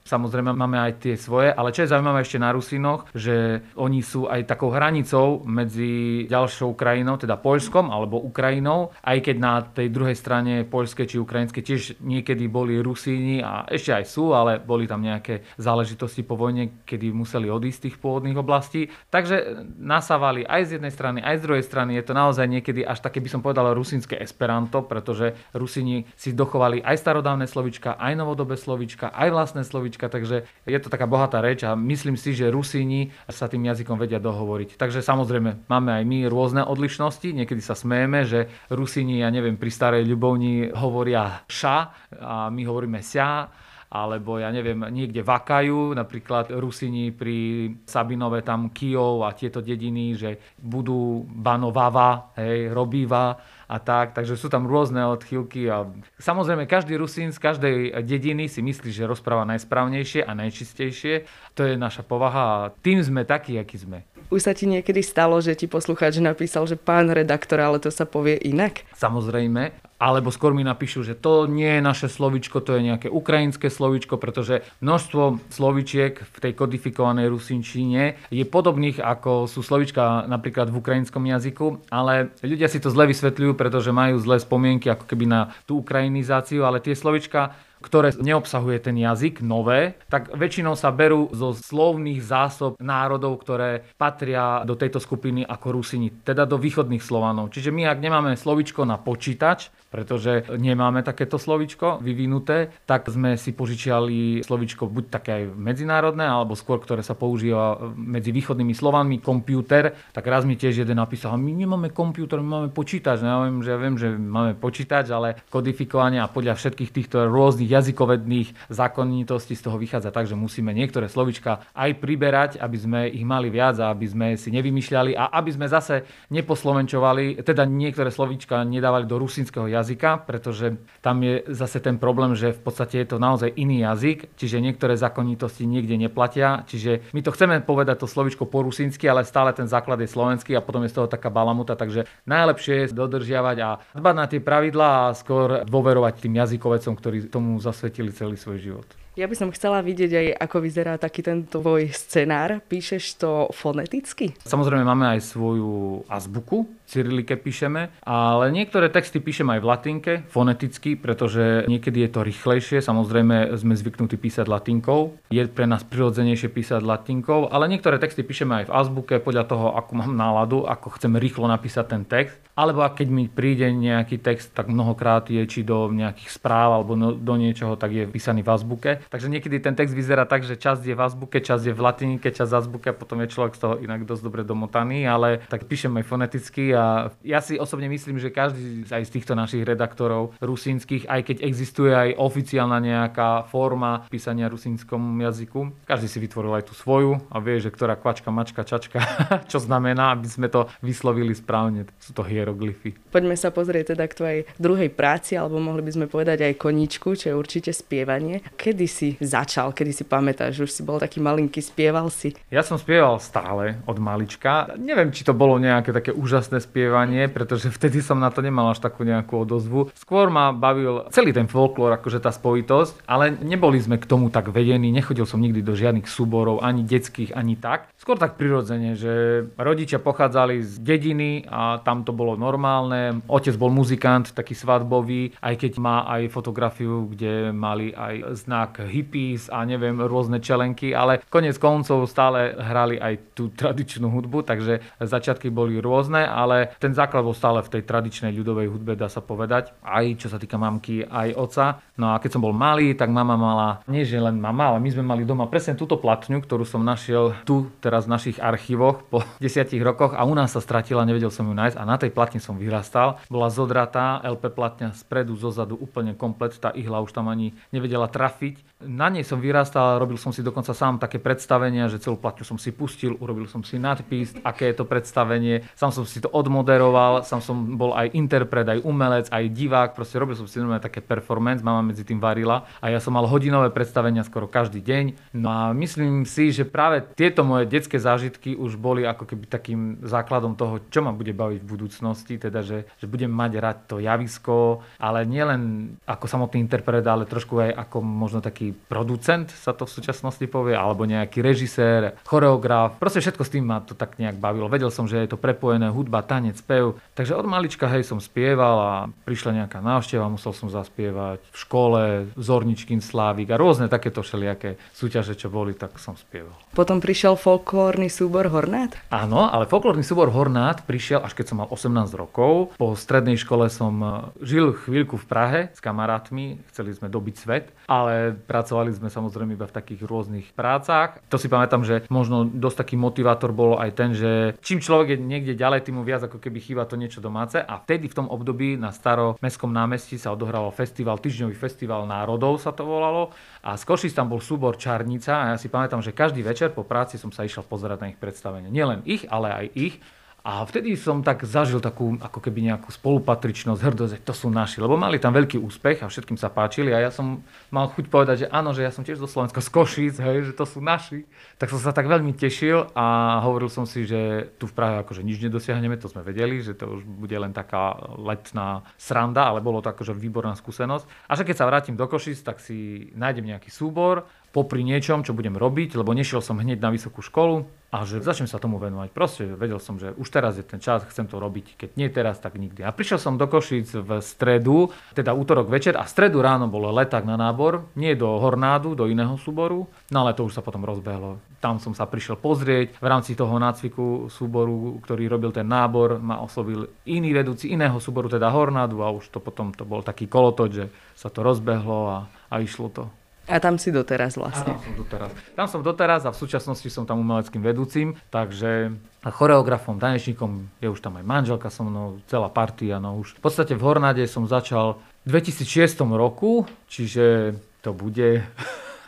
Samozrejme 0.03 0.51
máme 0.51 0.75
aj 0.75 0.99
tie 0.99 1.15
svoje, 1.15 1.47
ale 1.55 1.71
čo 1.71 1.87
je 1.87 1.91
zaujímavé 1.95 2.27
ešte 2.27 2.35
na 2.35 2.51
Rusinoch, 2.51 3.07
že 3.15 3.63
oni 3.79 4.03
sú 4.03 4.27
aj 4.27 4.51
takou 4.51 4.67
hranicou 4.67 5.47
medzi 5.47 6.27
ďalšou 6.27 6.75
krajinou, 6.75 7.15
teda 7.15 7.39
Poľskom 7.39 7.87
alebo 7.87 8.19
Ukrajinou, 8.19 8.91
aj 8.99 9.17
keď 9.23 9.35
na 9.39 9.63
tej 9.63 9.87
druhej 9.87 10.19
strane 10.19 10.67
poľskej 10.67 11.07
či 11.07 11.23
ukrajinskej 11.23 11.63
tiež 11.63 11.81
niekedy 12.03 12.51
boli 12.51 12.83
Rusíni 12.83 13.39
a 13.39 13.63
ešte 13.71 13.95
aj 13.95 14.05
sú, 14.11 14.35
ale 14.35 14.59
boli 14.59 14.91
tam 14.91 14.99
nejaké 14.99 15.47
záležitosti 15.55 16.27
po 16.27 16.35
vojne, 16.35 16.83
kedy 16.83 17.15
museli 17.15 17.47
odísť 17.47 17.77
z 17.79 17.83
tých 17.87 17.95
pôvodných 18.03 18.35
oblastí. 18.35 18.91
Takže 19.07 19.63
nasávali 19.79 20.43
aj 20.43 20.61
z 20.67 20.71
jednej 20.77 20.91
strany, 20.91 21.23
aj 21.23 21.39
z 21.39 21.43
druhej 21.47 21.63
strany. 21.63 21.95
Je 21.95 22.03
to 22.03 22.11
naozaj 22.11 22.43
niekedy 22.43 22.83
až 22.83 22.99
také, 22.99 23.23
by 23.23 23.31
som 23.31 23.39
povedal, 23.39 23.71
rusínske 23.71 24.19
esperanto, 24.19 24.83
pretože 24.83 25.31
Rusíni 25.55 26.03
si 26.19 26.35
dochovali 26.35 26.83
aj 26.83 26.99
starodávne 26.99 27.47
slovička, 27.47 27.95
aj 27.95 28.19
novodobé 28.19 28.59
slovička, 28.59 29.07
aj 29.15 29.31
vlastné 29.31 29.63
slovička 29.63 29.92
slovíčka, 29.93 30.09
takže 30.09 30.49
je 30.65 30.79
to 30.81 30.89
taká 30.89 31.05
bohatá 31.05 31.37
reč 31.37 31.61
a 31.61 31.77
myslím 31.77 32.17
si, 32.17 32.33
že 32.33 32.49
Rusíni 32.49 33.13
sa 33.29 33.45
tým 33.45 33.69
jazykom 33.69 34.01
vedia 34.01 34.17
dohovoriť. 34.17 34.81
Takže 34.81 35.05
samozrejme 35.05 35.69
máme 35.69 36.01
aj 36.01 36.03
my 36.09 36.17
rôzne 36.25 36.65
odlišnosti, 36.65 37.29
niekedy 37.29 37.61
sa 37.61 37.77
smejeme, 37.77 38.25
že 38.25 38.49
Rusíni, 38.73 39.21
ja 39.21 39.29
neviem, 39.29 39.53
pri 39.53 39.69
starej 39.69 40.03
ľubovni 40.09 40.73
hovoria 40.73 41.45
ša 41.45 41.77
a 42.17 42.49
my 42.49 42.61
hovoríme 42.65 42.97
sia 43.05 43.45
alebo 43.93 44.41
ja 44.41 44.49
neviem, 44.49 44.89
niekde 44.89 45.21
vakajú, 45.21 45.93
napríklad 45.93 46.49
Rusini 46.57 47.13
pri 47.13 47.69
Sabinove 47.85 48.41
tam 48.41 48.73
Kijov 48.73 49.21
a 49.21 49.37
tieto 49.37 49.61
dediny, 49.61 50.17
že 50.17 50.57
budú 50.57 51.21
Banovava, 51.29 52.33
hej, 52.33 52.73
Robíva 52.73 53.37
a 53.67 53.77
tak, 53.79 54.13
takže 54.13 54.35
sú 54.35 54.51
tam 54.51 54.67
rôzne 54.67 55.03
odchýlky 55.07 55.67
a 55.71 55.87
samozrejme 56.19 56.67
každý 56.67 56.99
Rusín 56.99 57.31
z 57.31 57.39
každej 57.39 57.77
dediny 58.03 58.51
si 58.51 58.59
myslí, 58.59 58.91
že 58.91 59.09
rozpráva 59.09 59.47
najsprávnejšie 59.49 60.23
a 60.23 60.31
najčistejšie. 60.35 61.25
To 61.55 61.61
je 61.67 61.79
naša 61.79 62.03
povaha 62.03 62.43
a 62.43 62.71
tým 62.83 62.99
sme 62.99 63.23
takí, 63.23 63.55
akí 63.55 63.79
sme. 63.79 64.03
Už 64.33 64.49
sa 64.49 64.57
ti 64.57 64.65
niekedy 64.65 65.03
stalo, 65.05 65.37
že 65.43 65.53
ti 65.53 65.69
poslucháč 65.69 66.17
napísal, 66.17 66.65
že 66.65 66.79
pán 66.79 67.11
redaktor, 67.11 67.61
ale 67.61 67.77
to 67.77 67.93
sa 67.93 68.07
povie 68.09 68.39
inak? 68.41 68.81
Samozrejme, 68.97 69.92
alebo 70.03 70.35
skôr 70.35 70.51
mi 70.51 70.67
napíšu, 70.67 71.07
že 71.07 71.15
to 71.15 71.47
nie 71.47 71.79
je 71.79 71.81
naše 71.81 72.11
slovičko, 72.11 72.59
to 72.59 72.75
je 72.75 72.91
nejaké 72.91 73.07
ukrajinské 73.07 73.71
slovičko, 73.71 74.19
pretože 74.19 74.67
množstvo 74.83 75.39
slovičiek 75.47 76.19
v 76.19 76.37
tej 76.43 76.51
kodifikovanej 76.59 77.31
rusinčine 77.31 78.19
je 78.27 78.43
podobných 78.43 78.99
ako 78.99 79.47
sú 79.47 79.63
slovička 79.63 80.27
napríklad 80.27 80.67
v 80.67 80.83
ukrajinskom 80.83 81.23
jazyku, 81.23 81.87
ale 81.87 82.35
ľudia 82.43 82.67
si 82.67 82.83
to 82.83 82.91
zle 82.91 83.07
vysvetľujú, 83.07 83.55
pretože 83.55 83.95
majú 83.95 84.19
zlé 84.19 84.43
spomienky 84.43 84.91
ako 84.91 85.07
keby 85.07 85.23
na 85.23 85.41
tú 85.63 85.79
ukrajinizáciu, 85.79 86.67
ale 86.67 86.83
tie 86.83 86.91
slovička 86.91 87.55
ktoré 87.83 88.15
neobsahuje 88.15 88.79
ten 88.79 88.95
jazyk, 88.95 89.43
nové, 89.43 89.99
tak 90.07 90.31
väčšinou 90.31 90.79
sa 90.79 90.95
berú 90.95 91.27
zo 91.35 91.51
slovných 91.51 92.23
zásob 92.23 92.79
národov, 92.79 93.43
ktoré 93.43 93.83
patria 93.99 94.63
do 94.63 94.79
tejto 94.79 95.03
skupiny 95.03 95.43
ako 95.43 95.67
Rusini, 95.75 96.09
teda 96.23 96.47
do 96.47 96.55
východných 96.55 97.03
Slovanov. 97.03 97.51
Čiže 97.51 97.75
my, 97.75 97.91
ak 97.91 97.99
nemáme 97.99 98.31
slovičko 98.39 98.87
na 98.87 98.95
počítač, 98.95 99.67
pretože 99.91 100.49
nemáme 100.57 101.05
takéto 101.05 101.37
slovičko 101.37 102.01
vyvinuté, 102.01 102.73
tak 102.89 103.05
sme 103.11 103.37
si 103.37 103.53
požičiali 103.53 104.41
slovičko 104.41 104.89
buď 104.89 105.03
také 105.11 105.29
aj 105.37 105.43
medzinárodné, 105.53 106.25
alebo 106.25 106.57
skôr, 106.57 106.81
ktoré 106.81 107.05
sa 107.05 107.13
používa 107.13 107.77
medzi 107.93 108.33
východnými 108.33 108.73
slovami, 108.73 109.21
počítač. 109.21 109.93
Tak 110.13 110.25
raz 110.25 110.45
mi 110.45 110.57
tiež 110.57 110.81
jeden 110.81 110.97
napísal, 110.97 111.37
my 111.37 111.51
nemáme 111.53 111.89
počítač, 111.93 112.39
my 112.41 112.49
máme 112.49 112.69
počítač. 112.73 113.17
No 113.21 113.27
ja 113.29 113.37
viem, 113.45 113.59
že 113.61 113.73
viem, 113.77 113.95
že 113.97 114.07
máme 114.13 114.53
počítač, 114.57 115.09
ale 115.13 115.41
kodifikovanie 115.49 116.21
a 116.21 116.29
podľa 116.29 116.57
všetkých 116.57 116.93
týchto 116.93 117.29
rôznych 117.29 117.72
jazykovedných 117.73 118.69
zákonitostí 118.69 119.57
z 119.57 119.63
toho 119.65 119.77
vychádza 119.81 120.13
tak, 120.13 120.29
že 120.29 120.37
musíme 120.37 120.69
niektoré 120.73 121.09
slovička 121.09 121.65
aj 121.73 121.97
priberať, 121.97 122.51
aby 122.61 122.77
sme 122.77 122.99
ich 123.09 123.25
mali 123.25 123.49
viac 123.49 123.81
a 123.81 123.89
aby 123.89 124.05
sme 124.05 124.27
si 124.37 124.53
nevymýšľali 124.53 125.17
a 125.17 125.33
aby 125.33 125.49
sme 125.53 125.65
zase 125.65 126.05
neposlovenčovali, 126.29 127.41
teda 127.41 127.65
niektoré 127.65 128.13
slovička 128.13 128.61
nedávali 128.61 129.09
do 129.09 129.17
rusínskeho 129.17 129.65
jazyka 129.69 130.13
pretože 130.25 130.77
tam 130.99 131.23
je 131.23 131.43
zase 131.49 131.79
ten 131.79 131.97
problém, 131.97 132.35
že 132.35 132.51
v 132.51 132.61
podstate 132.61 133.01
je 133.01 133.07
to 133.15 133.17
naozaj 133.21 133.49
iný 133.53 133.85
jazyk, 133.87 134.35
čiže 134.35 134.63
niektoré 134.63 134.97
zákonitosti 134.97 135.63
niekde 135.67 135.95
neplatia. 135.95 136.67
Čiže 136.67 137.13
my 137.13 137.21
to 137.21 137.31
chceme 137.31 137.61
povedať 137.63 138.03
to 138.03 138.07
slovičko 138.09 138.49
po 138.49 138.65
rusínsky, 138.65 139.07
ale 139.07 139.27
stále 139.27 139.53
ten 139.55 139.69
základ 139.69 139.99
je 140.01 140.09
slovenský 140.09 140.57
a 140.57 140.65
potom 140.65 140.83
je 140.83 140.91
z 140.91 140.97
toho 140.99 141.07
taká 141.07 141.29
balamuta, 141.29 141.77
takže 141.77 142.05
najlepšie 142.27 142.87
je 142.87 142.97
dodržiavať 142.97 143.57
a 143.63 143.69
dbať 143.95 144.15
na 144.15 144.25
tie 144.27 144.41
pravidlá 144.43 144.89
a 145.09 145.15
skôr 145.15 145.63
dôverovať 145.63 146.27
tým 146.27 146.35
jazykovecom, 146.39 146.93
ktorí 146.97 147.17
tomu 147.31 147.57
zasvetili 147.63 148.11
celý 148.11 148.35
svoj 148.35 148.59
život. 148.59 148.87
Ja 149.13 149.29
by 149.29 149.37
som 149.37 149.53
chcela 149.53 149.85
vidieť 149.85 150.09
aj, 150.09 150.27
ako 150.41 150.57
vyzerá 150.65 150.97
taký 150.97 151.21
ten 151.21 151.45
tvoj 151.45 151.93
scenár. 151.93 152.65
Píšeš 152.65 153.21
to 153.21 153.45
foneticky? 153.53 154.33
Samozrejme 154.41 154.81
máme 154.81 155.05
aj 155.13 155.37
svoju 155.37 156.01
azbuku, 156.09 156.65
cyrilike 156.87 157.39
píšeme, 157.39 157.89
ale 158.03 158.45
niektoré 158.51 158.91
texty 158.91 159.23
píšem 159.23 159.49
aj 159.49 159.59
v 159.59 159.69
latinke, 159.69 160.13
foneticky, 160.29 160.99
pretože 160.99 161.65
niekedy 161.67 162.05
je 162.07 162.09
to 162.11 162.21
rýchlejšie. 162.21 162.77
Samozrejme 162.83 163.55
sme 163.57 163.73
zvyknutí 163.73 164.19
písať 164.19 164.45
latinkou. 164.45 165.15
Je 165.31 165.43
pre 165.47 165.65
nás 165.65 165.81
prirodzenejšie 165.81 166.51
písať 166.51 166.81
latinkou, 166.83 167.49
ale 167.49 167.71
niektoré 167.71 167.97
texty 167.97 168.21
píšeme 168.21 168.63
aj 168.63 168.65
v 168.69 168.75
azbuke 168.75 169.15
podľa 169.23 169.43
toho, 169.47 169.67
ako 169.73 169.91
mám 169.97 170.13
náladu, 170.13 170.67
ako 170.67 170.99
chcem 170.99 171.15
rýchlo 171.17 171.47
napísať 171.47 171.85
ten 171.87 172.03
text. 172.03 172.37
Alebo 172.53 172.85
keď 172.85 173.07
mi 173.09 173.25
príde 173.25 173.65
nejaký 173.73 174.21
text, 174.21 174.53
tak 174.53 174.69
mnohokrát 174.69 175.25
je 175.25 175.41
či 175.49 175.65
do 175.65 175.89
nejakých 175.89 176.29
správ 176.29 176.77
alebo 176.77 176.93
no, 176.93 177.17
do 177.17 177.33
niečoho, 177.33 177.73
tak 177.73 177.89
je 177.89 178.05
písaný 178.05 178.45
v 178.45 178.53
azbuke. 178.53 178.91
Takže 179.09 179.31
niekedy 179.33 179.57
ten 179.57 179.73
text 179.73 179.97
vyzerá 179.97 180.29
tak, 180.29 180.45
že 180.45 180.53
časť 180.53 180.85
je 180.85 180.93
v 180.93 181.01
azbuke, 181.01 181.41
časť 181.41 181.63
je 181.69 181.73
v 181.73 181.81
latinike, 181.81 182.29
časť 182.29 182.51
v 182.53 182.57
azbuke 182.61 182.87
a 182.93 182.97
potom 182.97 183.25
je 183.25 183.33
človek 183.33 183.57
z 183.57 183.61
toho 183.65 183.75
inak 183.81 184.05
dosť 184.05 184.21
dobre 184.21 184.41
domotaný, 184.45 185.09
ale 185.09 185.41
tak 185.49 185.65
píšem 185.65 185.97
aj 185.97 186.05
foneticky 186.05 186.72
a 186.73 187.13
ja 187.23 187.39
si 187.39 187.55
osobne 187.55 187.87
myslím, 187.87 188.19
že 188.19 188.33
každý 188.33 188.85
aj 188.89 189.03
z 189.05 189.13
týchto 189.13 189.33
našich 189.37 189.63
redaktorov 189.63 190.35
rusínskych, 190.41 191.07
aj 191.07 191.21
keď 191.23 191.37
existuje 191.45 191.93
aj 191.93 192.17
oficiálna 192.17 192.77
nejaká 192.81 193.47
forma 193.47 194.05
písania 194.09 194.49
rusínskom 194.49 194.99
jazyku, 195.21 195.85
každý 195.85 196.07
si 196.09 196.17
vytvoril 196.19 196.57
aj 196.57 196.67
tú 196.67 196.73
svoju 196.73 197.21
a 197.29 197.37
vie, 197.37 197.61
že 197.61 197.69
ktorá 197.69 197.93
kvačka, 197.95 198.33
mačka, 198.33 198.65
čačka, 198.65 198.99
čo 199.51 199.61
znamená, 199.61 200.17
aby 200.17 200.27
sme 200.27 200.47
to 200.49 200.65
vyslovili 200.81 201.37
správne. 201.37 201.85
Sú 202.01 202.17
to 202.17 202.25
hieroglyfy. 202.25 202.97
Poďme 203.13 203.37
sa 203.37 203.53
pozrieť 203.53 203.93
teda 203.93 204.05
k 204.09 204.17
tvojej 204.17 204.39
druhej 204.57 204.89
práci, 204.89 205.37
alebo 205.37 205.61
mohli 205.61 205.85
by 205.85 205.91
sme 205.93 206.05
povedať 206.09 206.41
aj 206.47 206.59
koničku, 206.59 207.13
čo 207.13 207.29
je 207.29 207.35
určite 207.37 207.69
spievanie. 207.75 208.41
Kedy 208.57 208.85
si 208.89 209.07
začal, 209.21 209.75
kedy 209.75 209.91
si 209.91 210.03
pamätáš, 210.07 210.65
už 210.65 210.71
si 210.71 210.81
bol 210.81 210.97
taký 210.97 211.19
malinký, 211.19 211.59
spieval 211.59 212.09
si? 212.09 212.33
Ja 212.49 212.65
som 212.65 212.79
spieval 212.79 213.19
stále 213.19 213.83
od 213.85 213.97
malička. 213.99 214.73
Neviem, 214.79 215.11
či 215.11 215.27
to 215.27 215.35
bolo 215.35 215.59
nejaké 215.59 215.91
také 215.91 216.15
úžasné 216.15 216.62
spievanie, 216.63 217.27
pretože 217.27 217.67
vtedy 217.67 217.99
som 217.99 218.23
na 218.23 218.31
to 218.31 218.39
nemal 218.39 218.71
až 218.71 218.79
takú 218.79 219.03
nejakú 219.03 219.43
odozvu. 219.43 219.91
Skôr 219.99 220.31
ma 220.31 220.55
bavil 220.55 221.11
celý 221.11 221.35
ten 221.35 221.51
folklór, 221.51 221.99
akože 221.99 222.23
tá 222.23 222.31
spojitosť, 222.31 223.03
ale 223.03 223.35
neboli 223.35 223.83
sme 223.83 223.99
k 223.99 224.07
tomu 224.07 224.31
tak 224.31 224.55
vedení, 224.55 224.87
nechodil 224.95 225.27
som 225.27 225.43
nikdy 225.43 225.59
do 225.59 225.75
žiadnych 225.75 226.07
súborov, 226.07 226.63
ani 226.63 226.87
detských, 226.87 227.35
ani 227.35 227.59
tak. 227.59 227.91
Skôr 227.99 228.15
tak 228.15 228.39
prirodzene, 228.39 228.95
že 228.95 229.45
rodičia 229.59 229.99
pochádzali 229.99 230.63
z 230.63 230.79
dediny 230.79 231.43
a 231.51 231.83
tam 231.83 232.07
to 232.07 232.15
bolo 232.15 232.39
normálne. 232.39 233.19
Otec 233.27 233.59
bol 233.59 233.73
muzikant, 233.73 234.31
taký 234.31 234.55
svadbový, 234.55 235.35
aj 235.43 235.59
keď 235.59 235.73
má 235.83 236.07
aj 236.07 236.31
fotografiu, 236.31 237.09
kde 237.11 237.51
mali 237.51 237.91
aj 237.91 238.37
znak 238.45 238.79
hippies 238.79 239.51
a 239.51 239.65
neviem, 239.67 239.99
rôzne 239.99 240.39
čelenky, 240.39 240.93
ale 240.93 241.19
konec 241.27 241.57
koncov 241.57 242.05
stále 242.07 242.53
hrali 242.53 243.01
aj 243.01 243.33
tú 243.33 243.49
tradičnú 243.49 244.07
hudbu, 244.13 244.45
takže 244.45 244.85
začiatky 245.01 245.49
boli 245.49 245.81
rôzne, 245.81 246.23
ale 246.23 246.52
ten 246.79 246.91
základ 246.93 247.25
bol 247.25 247.35
stále 247.35 247.61
v 247.61 247.71
tej 247.79 247.83
tradičnej 247.85 248.31
ľudovej 248.33 248.67
hudbe, 248.69 248.93
dá 248.97 249.07
sa 249.07 249.19
povedať, 249.19 249.73
aj 249.83 250.05
čo 250.19 250.27
sa 250.31 250.37
týka 250.37 250.57
mamky, 250.57 251.05
aj 251.05 251.29
oca. 251.35 251.65
No 251.99 252.13
a 252.13 252.19
keď 252.21 252.37
som 252.37 252.43
bol 252.43 252.55
malý, 252.55 252.95
tak 252.97 253.09
mama 253.13 253.35
mala, 253.35 253.83
nie 253.89 254.03
že 254.03 254.19
len 254.19 254.37
mama, 254.39 254.73
ale 254.73 254.79
my 254.83 254.89
sme 254.89 255.03
mali 255.03 255.23
doma 255.23 255.49
presne 255.49 255.77
túto 255.77 255.99
platňu, 255.99 256.41
ktorú 256.41 256.63
som 256.63 256.81
našiel 256.81 257.33
tu, 257.47 257.69
teraz 257.79 258.05
v 258.05 258.13
našich 258.15 258.37
archívoch 258.39 259.05
po 259.07 259.21
desiatich 259.43 259.81
rokoch 259.81 260.13
a 260.15 260.21
u 260.23 260.33
nás 260.33 260.53
sa 260.53 260.61
stratila, 260.63 261.07
nevedel 261.07 261.33
som 261.33 261.47
ju 261.47 261.55
nájsť 261.55 261.77
a 261.77 261.83
na 261.83 261.95
tej 261.99 262.11
platni 262.13 262.39
som 262.39 262.59
vyrastal. 262.59 263.21
Bola 263.27 263.49
zodratá 263.49 264.21
LP 264.23 264.53
platňa 264.53 264.95
spredu, 264.95 265.35
zozadu 265.37 265.77
úplne 265.77 266.13
komplet, 266.13 266.55
tá 266.57 266.69
ihla 266.73 267.01
už 267.01 267.11
tam 267.11 267.27
ani 267.29 267.55
nevedela 267.73 268.05
trafiť 268.07 268.73
na 268.87 269.07
nej 269.07 269.23
som 269.23 269.39
vyrastal, 269.39 269.99
robil 269.99 270.19
som 270.19 270.35
si 270.35 270.43
dokonca 270.43 270.75
sám 270.75 270.99
také 270.99 271.17
predstavenia, 271.17 271.87
že 271.87 272.03
celú 272.03 272.19
platňu 272.19 272.43
som 272.43 272.59
si 272.59 272.75
pustil, 272.75 273.15
urobil 273.17 273.47
som 273.47 273.63
si 273.63 273.79
nadpis, 273.79 274.35
aké 274.43 274.71
je 274.71 274.75
to 274.75 274.85
predstavenie, 274.85 275.63
sám 275.73 275.95
som 275.95 276.03
si 276.03 276.19
to 276.19 276.27
odmoderoval, 276.43 277.23
sám 277.23 277.39
som 277.39 277.55
bol 277.79 277.95
aj 277.95 278.11
interpret, 278.11 278.67
aj 278.67 278.83
umelec, 278.83 279.31
aj 279.31 279.43
divák, 279.49 279.89
proste 279.95 280.19
robil 280.19 280.35
som 280.35 280.45
si 280.45 280.59
také 280.83 280.99
performance, 280.99 281.63
mama 281.63 281.79
medzi 281.79 282.03
tým 282.03 282.19
varila 282.19 282.67
a 282.83 282.91
ja 282.91 282.99
som 282.99 283.15
mal 283.15 283.23
hodinové 283.23 283.71
predstavenia 283.71 284.27
skoro 284.27 284.51
každý 284.51 284.83
deň. 284.83 285.35
No 285.39 285.47
a 285.49 285.61
myslím 285.71 286.27
si, 286.27 286.51
že 286.51 286.67
práve 286.67 287.01
tieto 287.15 287.47
moje 287.47 287.71
detské 287.71 287.95
zážitky 287.97 288.59
už 288.59 288.75
boli 288.75 289.07
ako 289.07 289.23
keby 289.23 289.45
takým 289.47 289.81
základom 290.03 290.59
toho, 290.59 290.83
čo 290.91 290.99
ma 290.99 291.15
bude 291.15 291.31
baviť 291.31 291.63
v 291.63 291.71
budúcnosti, 291.71 292.35
teda 292.35 292.59
že, 292.61 292.83
že 292.99 293.05
budem 293.07 293.31
mať 293.31 293.51
rád 293.57 293.77
to 293.87 293.95
javisko, 294.03 294.83
ale 294.99 295.23
nielen 295.23 295.95
ako 296.03 296.25
samotný 296.27 296.59
interpret, 296.59 297.05
ale 297.07 297.29
trošku 297.29 297.63
aj 297.63 297.71
ako 297.87 298.03
možno 298.03 298.39
taký 298.43 298.75
producent, 298.75 299.47
sa 299.53 299.71
to 299.71 299.87
v 299.87 299.95
súčasnosti 299.95 300.43
povie, 300.49 300.75
alebo 300.75 301.07
nejaký 301.07 301.39
režisér, 301.39 302.19
choreograf. 302.27 302.99
Proste 302.99 303.23
všetko 303.23 303.43
s 303.45 303.53
tým 303.53 303.63
ma 303.63 303.79
to 303.79 303.93
tak 303.93 304.17
nejak 304.19 304.35
bavilo. 304.41 304.67
Vedel 304.67 304.91
som, 304.91 305.05
že 305.05 305.21
je 305.23 305.29
to 305.29 305.39
prepojené 305.39 305.87
hudba, 305.93 306.25
tanec, 306.33 306.57
spev. 306.57 306.97
Takže 307.13 307.37
od 307.37 307.45
malička 307.45 307.85
hej 307.93 308.01
som 308.01 308.17
spieval 308.17 308.77
a 308.81 308.93
prišla 309.29 309.63
nejaká 309.63 309.85
návšteva, 309.85 310.25
musel 310.33 310.57
som 310.57 310.73
zaspievať 310.73 311.45
v 311.45 311.57
škole, 311.57 312.01
Zorničkin 312.33 313.05
Slávik 313.05 313.53
a 313.53 313.59
rôzne 313.61 313.85
takéto 313.85 314.25
všelijaké 314.25 314.81
súťaže, 314.97 315.37
čo 315.37 315.53
boli, 315.53 315.77
tak 315.77 316.01
som 316.01 316.17
spieval. 316.17 316.57
Potom 316.73 316.97
prišiel 316.97 317.37
folklórny 317.37 318.09
súbor 318.09 318.49
Hornát? 318.49 318.97
Áno, 319.13 319.45
ale 319.45 319.69
folklórny 319.69 320.01
súbor 320.01 320.33
Hornát 320.33 320.81
prišiel 320.89 321.21
až 321.21 321.37
keď 321.37 321.45
som 321.53 321.57
mal 321.61 321.69
18 321.69 322.09
rokov. 322.17 322.73
Po 322.81 322.97
strednej 322.97 323.37
škole 323.37 323.69
som 323.69 323.93
eh, 324.01 324.11
žil 324.41 324.73
chvíľku 324.73 325.21
v 325.21 325.25
Prahe 325.29 325.61
s 325.69 325.79
kamarátmi, 325.83 326.57
chceli 326.73 326.97
sme 326.97 327.13
dobiť 327.13 327.35
svet, 327.37 327.69
ale 327.85 328.33
Pracovali 328.33 328.91
sme 328.95 329.09
samozrejme 329.09 329.53
iba 329.53 329.67
v 329.69 329.75
takých 329.75 330.01
rôznych 330.05 330.47
prácach. 330.55 331.19
To 331.29 331.37
si 331.37 331.49
pamätám, 331.49 331.85
že 331.85 332.05
možno 332.09 332.45
dosť 332.45 332.77
taký 332.85 332.95
motivátor 332.97 333.51
bolo 333.51 333.77
aj 333.77 333.89
ten, 333.93 334.09
že 334.15 334.55
čím 334.63 334.79
človek 334.79 335.15
je 335.15 335.17
niekde 335.19 335.53
ďalej, 335.57 335.85
tým 335.85 335.99
mu 335.99 336.03
viac 336.05 336.22
ako 336.25 336.39
keby 336.39 336.59
chýba 336.63 336.83
to 336.87 336.95
niečo 336.95 337.19
domáce. 337.19 337.59
A 337.59 337.79
vtedy 337.79 338.07
v 338.07 338.17
tom 338.17 338.27
období 338.31 338.79
na 338.79 338.95
staro 338.95 339.35
mestskom 339.43 339.71
námestí 339.71 340.15
sa 340.15 340.31
odohrával 340.31 340.71
festival, 340.71 341.19
týždňový 341.19 341.55
festival 341.55 342.07
národov 342.07 342.57
sa 342.59 342.71
to 342.71 342.87
volalo. 342.87 343.35
A 343.61 343.75
z 343.75 343.83
Košic 343.83 344.15
tam 344.15 344.31
bol 344.31 344.39
súbor 344.39 344.79
Čarnica 344.79 345.43
a 345.43 345.45
ja 345.53 345.57
si 345.59 345.67
pamätám, 345.67 345.99
že 345.99 346.15
každý 346.15 346.41
večer 346.41 346.71
po 346.71 346.87
práci 346.87 347.19
som 347.19 347.29
sa 347.29 347.43
išiel 347.43 347.67
pozerať 347.67 347.97
na 347.99 348.09
ich 348.11 348.19
predstavenie. 348.19 348.71
Nielen 348.71 349.03
ich, 349.03 349.27
ale 349.27 349.51
aj 349.51 349.67
ich. 349.75 349.95
A 350.43 350.59
vtedy 350.67 350.99
som 350.99 351.23
tak 351.23 351.47
zažil 351.47 351.79
takú 351.79 352.19
ako 352.19 352.43
keby 352.43 352.67
nejakú 352.67 352.91
spolupatričnosť, 352.91 353.79
hrdosť, 353.79 354.27
to 354.27 354.35
sú 354.35 354.51
naši, 354.51 354.83
lebo 354.83 354.99
mali 354.99 355.15
tam 355.15 355.31
veľký 355.31 355.55
úspech 355.55 356.03
a 356.03 356.11
všetkým 356.11 356.35
sa 356.35 356.51
páčili 356.51 356.91
a 356.91 356.99
ja 356.99 357.15
som 357.15 357.39
mal 357.71 357.87
chuť 357.87 358.11
povedať, 358.11 358.35
že 358.43 358.47
áno, 358.51 358.75
že 358.75 358.83
ja 358.83 358.91
som 358.91 359.07
tiež 359.07 359.23
zo 359.23 359.31
Slovenska, 359.31 359.63
z 359.63 359.71
Košíc, 359.71 360.19
hej, 360.19 360.51
že 360.51 360.51
to 360.51 360.67
sú 360.67 360.83
naši. 360.83 361.23
Tak 361.55 361.71
som 361.71 361.79
sa 361.79 361.95
tak 361.95 362.11
veľmi 362.11 362.35
tešil 362.35 362.91
a 362.91 363.39
hovoril 363.39 363.71
som 363.71 363.87
si, 363.87 364.03
že 364.03 364.51
tu 364.59 364.67
v 364.67 364.75
Prahe 364.75 364.99
akože 365.07 365.23
nič 365.23 365.39
nedosiahneme, 365.47 365.95
to 365.95 366.11
sme 366.11 366.27
vedeli, 366.27 366.59
že 366.59 366.75
to 366.75 366.91
už 366.91 367.07
bude 367.07 367.39
len 367.39 367.55
taká 367.55 367.95
letná 368.19 368.83
sranda, 368.99 369.47
ale 369.47 369.63
bolo 369.63 369.79
to 369.79 369.95
akože 369.95 370.11
výborná 370.11 370.59
skúsenosť. 370.59 371.07
A 371.31 371.39
že 371.39 371.47
keď 371.47 371.55
sa 371.55 371.69
vrátim 371.71 371.95
do 371.95 372.03
Košic, 372.03 372.43
tak 372.43 372.59
si 372.59 373.07
nájdem 373.15 373.47
nejaký 373.47 373.71
súbor, 373.71 374.27
popri 374.53 374.85
niečom, 374.85 375.25
čo 375.25 375.33
budem 375.33 375.57
robiť, 375.57 375.97
lebo 375.97 376.13
nešiel 376.13 376.39
som 376.45 376.61
hneď 376.61 376.77
na 376.77 376.93
vysokú 376.93 377.25
školu 377.25 377.65
a 377.89 378.05
že 378.05 378.21
začnem 378.21 378.45
sa 378.45 378.61
tomu 378.61 378.77
venovať. 378.77 379.09
Proste 379.09 379.49
vedel 379.49 379.81
som, 379.81 379.97
že 379.97 380.13
už 380.13 380.29
teraz 380.29 380.61
je 380.61 380.65
ten 380.65 380.77
čas, 380.77 381.01
chcem 381.09 381.25
to 381.25 381.41
robiť. 381.41 381.73
Keď 381.73 381.89
nie 381.97 382.05
teraz, 382.13 382.37
tak 382.37 382.61
nikdy. 382.61 382.85
A 382.85 382.93
prišiel 382.93 383.17
som 383.17 383.37
do 383.37 383.49
Košíc 383.49 383.97
v 383.97 384.21
stredu, 384.21 384.93
teda 385.17 385.33
útorok 385.33 385.73
večer 385.73 385.97
a 385.97 386.05
v 386.05 386.13
stredu 386.13 386.41
ráno 386.45 386.69
bol 386.69 386.85
leták 386.93 387.25
na 387.25 387.33
nábor, 387.33 387.89
nie 387.97 388.13
do 388.13 388.29
Hornádu, 388.37 388.93
do 388.93 389.09
iného 389.09 389.33
súboru, 389.41 389.89
no 390.13 390.17
ale 390.21 390.37
to 390.37 390.45
už 390.45 390.53
sa 390.53 390.61
potom 390.61 390.85
rozbehlo. 390.85 391.41
Tam 391.57 391.81
som 391.81 391.97
sa 391.97 392.05
prišiel 392.05 392.37
pozrieť. 392.37 393.01
V 393.01 393.07
rámci 393.09 393.33
toho 393.33 393.57
nácviku 393.57 394.29
súboru, 394.29 395.01
ktorý 395.01 395.33
robil 395.33 395.49
ten 395.49 395.65
nábor, 395.65 396.21
ma 396.21 396.45
oslovil 396.45 396.93
iný 397.09 397.33
vedúci 397.33 397.73
iného 397.73 397.97
súboru, 397.97 398.29
teda 398.29 398.53
Hornádu 398.53 399.01
a 399.01 399.09
už 399.09 399.33
to 399.33 399.41
potom 399.41 399.73
to 399.73 399.81
bol 399.81 400.05
taký 400.05 400.29
kolotoč, 400.29 400.69
že 400.69 400.85
sa 401.17 401.33
to 401.33 401.41
rozbehlo 401.41 401.99
a, 402.05 402.17
a 402.53 402.61
išlo 402.61 402.89
to. 402.93 403.22
A 403.43 403.59
tam 403.59 403.75
si 403.75 403.91
doteraz 403.91 404.39
vlastne. 404.39 404.71
tam 404.71 404.79
som 404.79 404.93
doteraz. 404.95 405.31
Tam 405.51 405.67
som 405.67 405.79
doteraz 405.83 406.21
a 406.23 406.31
v 406.31 406.37
súčasnosti 406.39 406.87
som 406.87 407.03
tam 407.03 407.19
umeleckým 407.19 407.59
vedúcim, 407.59 408.15
takže 408.31 408.95
choreografom, 409.19 409.99
tanečníkom, 409.99 410.71
je 410.79 410.87
už 410.87 410.99
tam 411.03 411.19
aj 411.19 411.25
manželka 411.27 411.67
so 411.67 411.83
mnou, 411.83 412.23
celá 412.31 412.47
partia. 412.47 413.03
No 413.03 413.19
už 413.19 413.35
v 413.35 413.41
podstate 413.43 413.75
v 413.75 413.83
Hornade 413.83 414.23
som 414.31 414.47
začal 414.47 415.03
v 415.27 415.39
2006 415.39 415.99
roku, 416.15 416.63
čiže 416.87 417.55
to 417.83 417.91
bude 417.91 418.47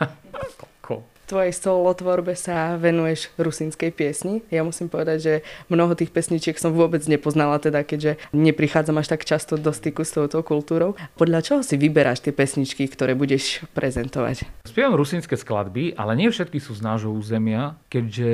tvojej 1.26 1.52
solotvorbe 1.52 2.38
sa 2.38 2.78
venuješ 2.78 3.34
rusínskej 3.36 3.90
piesni. 3.90 4.46
Ja 4.48 4.62
musím 4.62 4.86
povedať, 4.86 5.18
že 5.18 5.34
mnoho 5.66 5.98
tých 5.98 6.14
pesničiek 6.14 6.54
som 6.54 6.72
vôbec 6.72 7.02
nepoznala, 7.10 7.58
teda 7.58 7.82
keďže 7.82 8.16
neprichádzam 8.30 9.02
až 9.02 9.12
tak 9.12 9.26
často 9.26 9.58
do 9.58 9.74
styku 9.74 10.06
s 10.06 10.14
touto 10.14 10.40
kultúrou. 10.46 10.94
Podľa 11.18 11.42
čoho 11.42 11.60
si 11.66 11.74
vyberáš 11.74 12.22
tie 12.22 12.30
pesničky, 12.30 12.86
ktoré 12.86 13.18
budeš 13.18 13.66
prezentovať? 13.74 14.46
Spievam 14.70 14.94
rusínske 14.94 15.34
skladby, 15.34 15.98
ale 15.98 16.14
nie 16.14 16.30
všetky 16.30 16.62
sú 16.62 16.78
z 16.78 16.86
nášho 16.86 17.10
územia, 17.10 17.74
keďže 17.90 18.30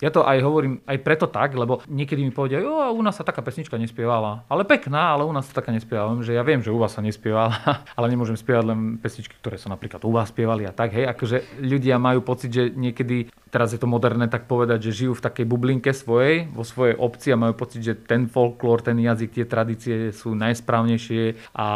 ja 0.00 0.10
to 0.10 0.24
aj 0.24 0.40
hovorím 0.40 0.80
aj 0.88 0.98
preto 1.04 1.28
tak, 1.28 1.52
lebo 1.52 1.84
niekedy 1.86 2.24
mi 2.24 2.32
povedia, 2.32 2.64
jo, 2.64 2.72
u 2.96 3.02
nás 3.04 3.20
sa 3.20 3.24
taká 3.26 3.44
pesnička 3.44 3.76
nespievala, 3.76 4.48
ale 4.48 4.64
pekná, 4.64 5.12
ale 5.12 5.28
u 5.28 5.32
nás 5.36 5.44
sa 5.44 5.60
taká 5.60 5.70
nespievala. 5.70 6.16
Že 6.24 6.32
ja 6.40 6.42
viem, 6.42 6.64
že 6.64 6.72
u 6.72 6.80
vás 6.80 6.96
sa 6.96 7.04
nespievala, 7.04 7.60
ale 7.98 8.08
nemôžem 8.08 8.40
spievať 8.40 8.64
len 8.64 8.80
pesničky, 8.96 9.36
ktoré 9.36 9.60
sa 9.60 9.68
napríklad 9.68 10.00
u 10.08 10.10
vás 10.16 10.32
spievali 10.32 10.64
a 10.64 10.72
tak, 10.72 10.96
hej, 10.96 11.04
akože 11.12 11.60
ľudia 11.60 12.00
majú 12.00 12.24
pocit, 12.30 12.54
že 12.54 12.64
niekedy, 12.70 13.34
teraz 13.50 13.74
je 13.74 13.80
to 13.82 13.90
moderné 13.90 14.30
tak 14.30 14.46
povedať, 14.46 14.86
že 14.86 15.04
žijú 15.04 15.18
v 15.18 15.24
takej 15.26 15.46
bublinke 15.50 15.90
svojej, 15.90 16.46
vo 16.54 16.62
svojej 16.62 16.94
obci 16.94 17.34
a 17.34 17.40
majú 17.40 17.58
pocit, 17.58 17.82
že 17.82 17.98
ten 17.98 18.30
folklór, 18.30 18.86
ten 18.86 18.94
jazyk, 19.02 19.34
tie 19.34 19.46
tradície 19.50 19.96
sú 20.14 20.38
najsprávnejšie 20.38 21.50
a 21.58 21.66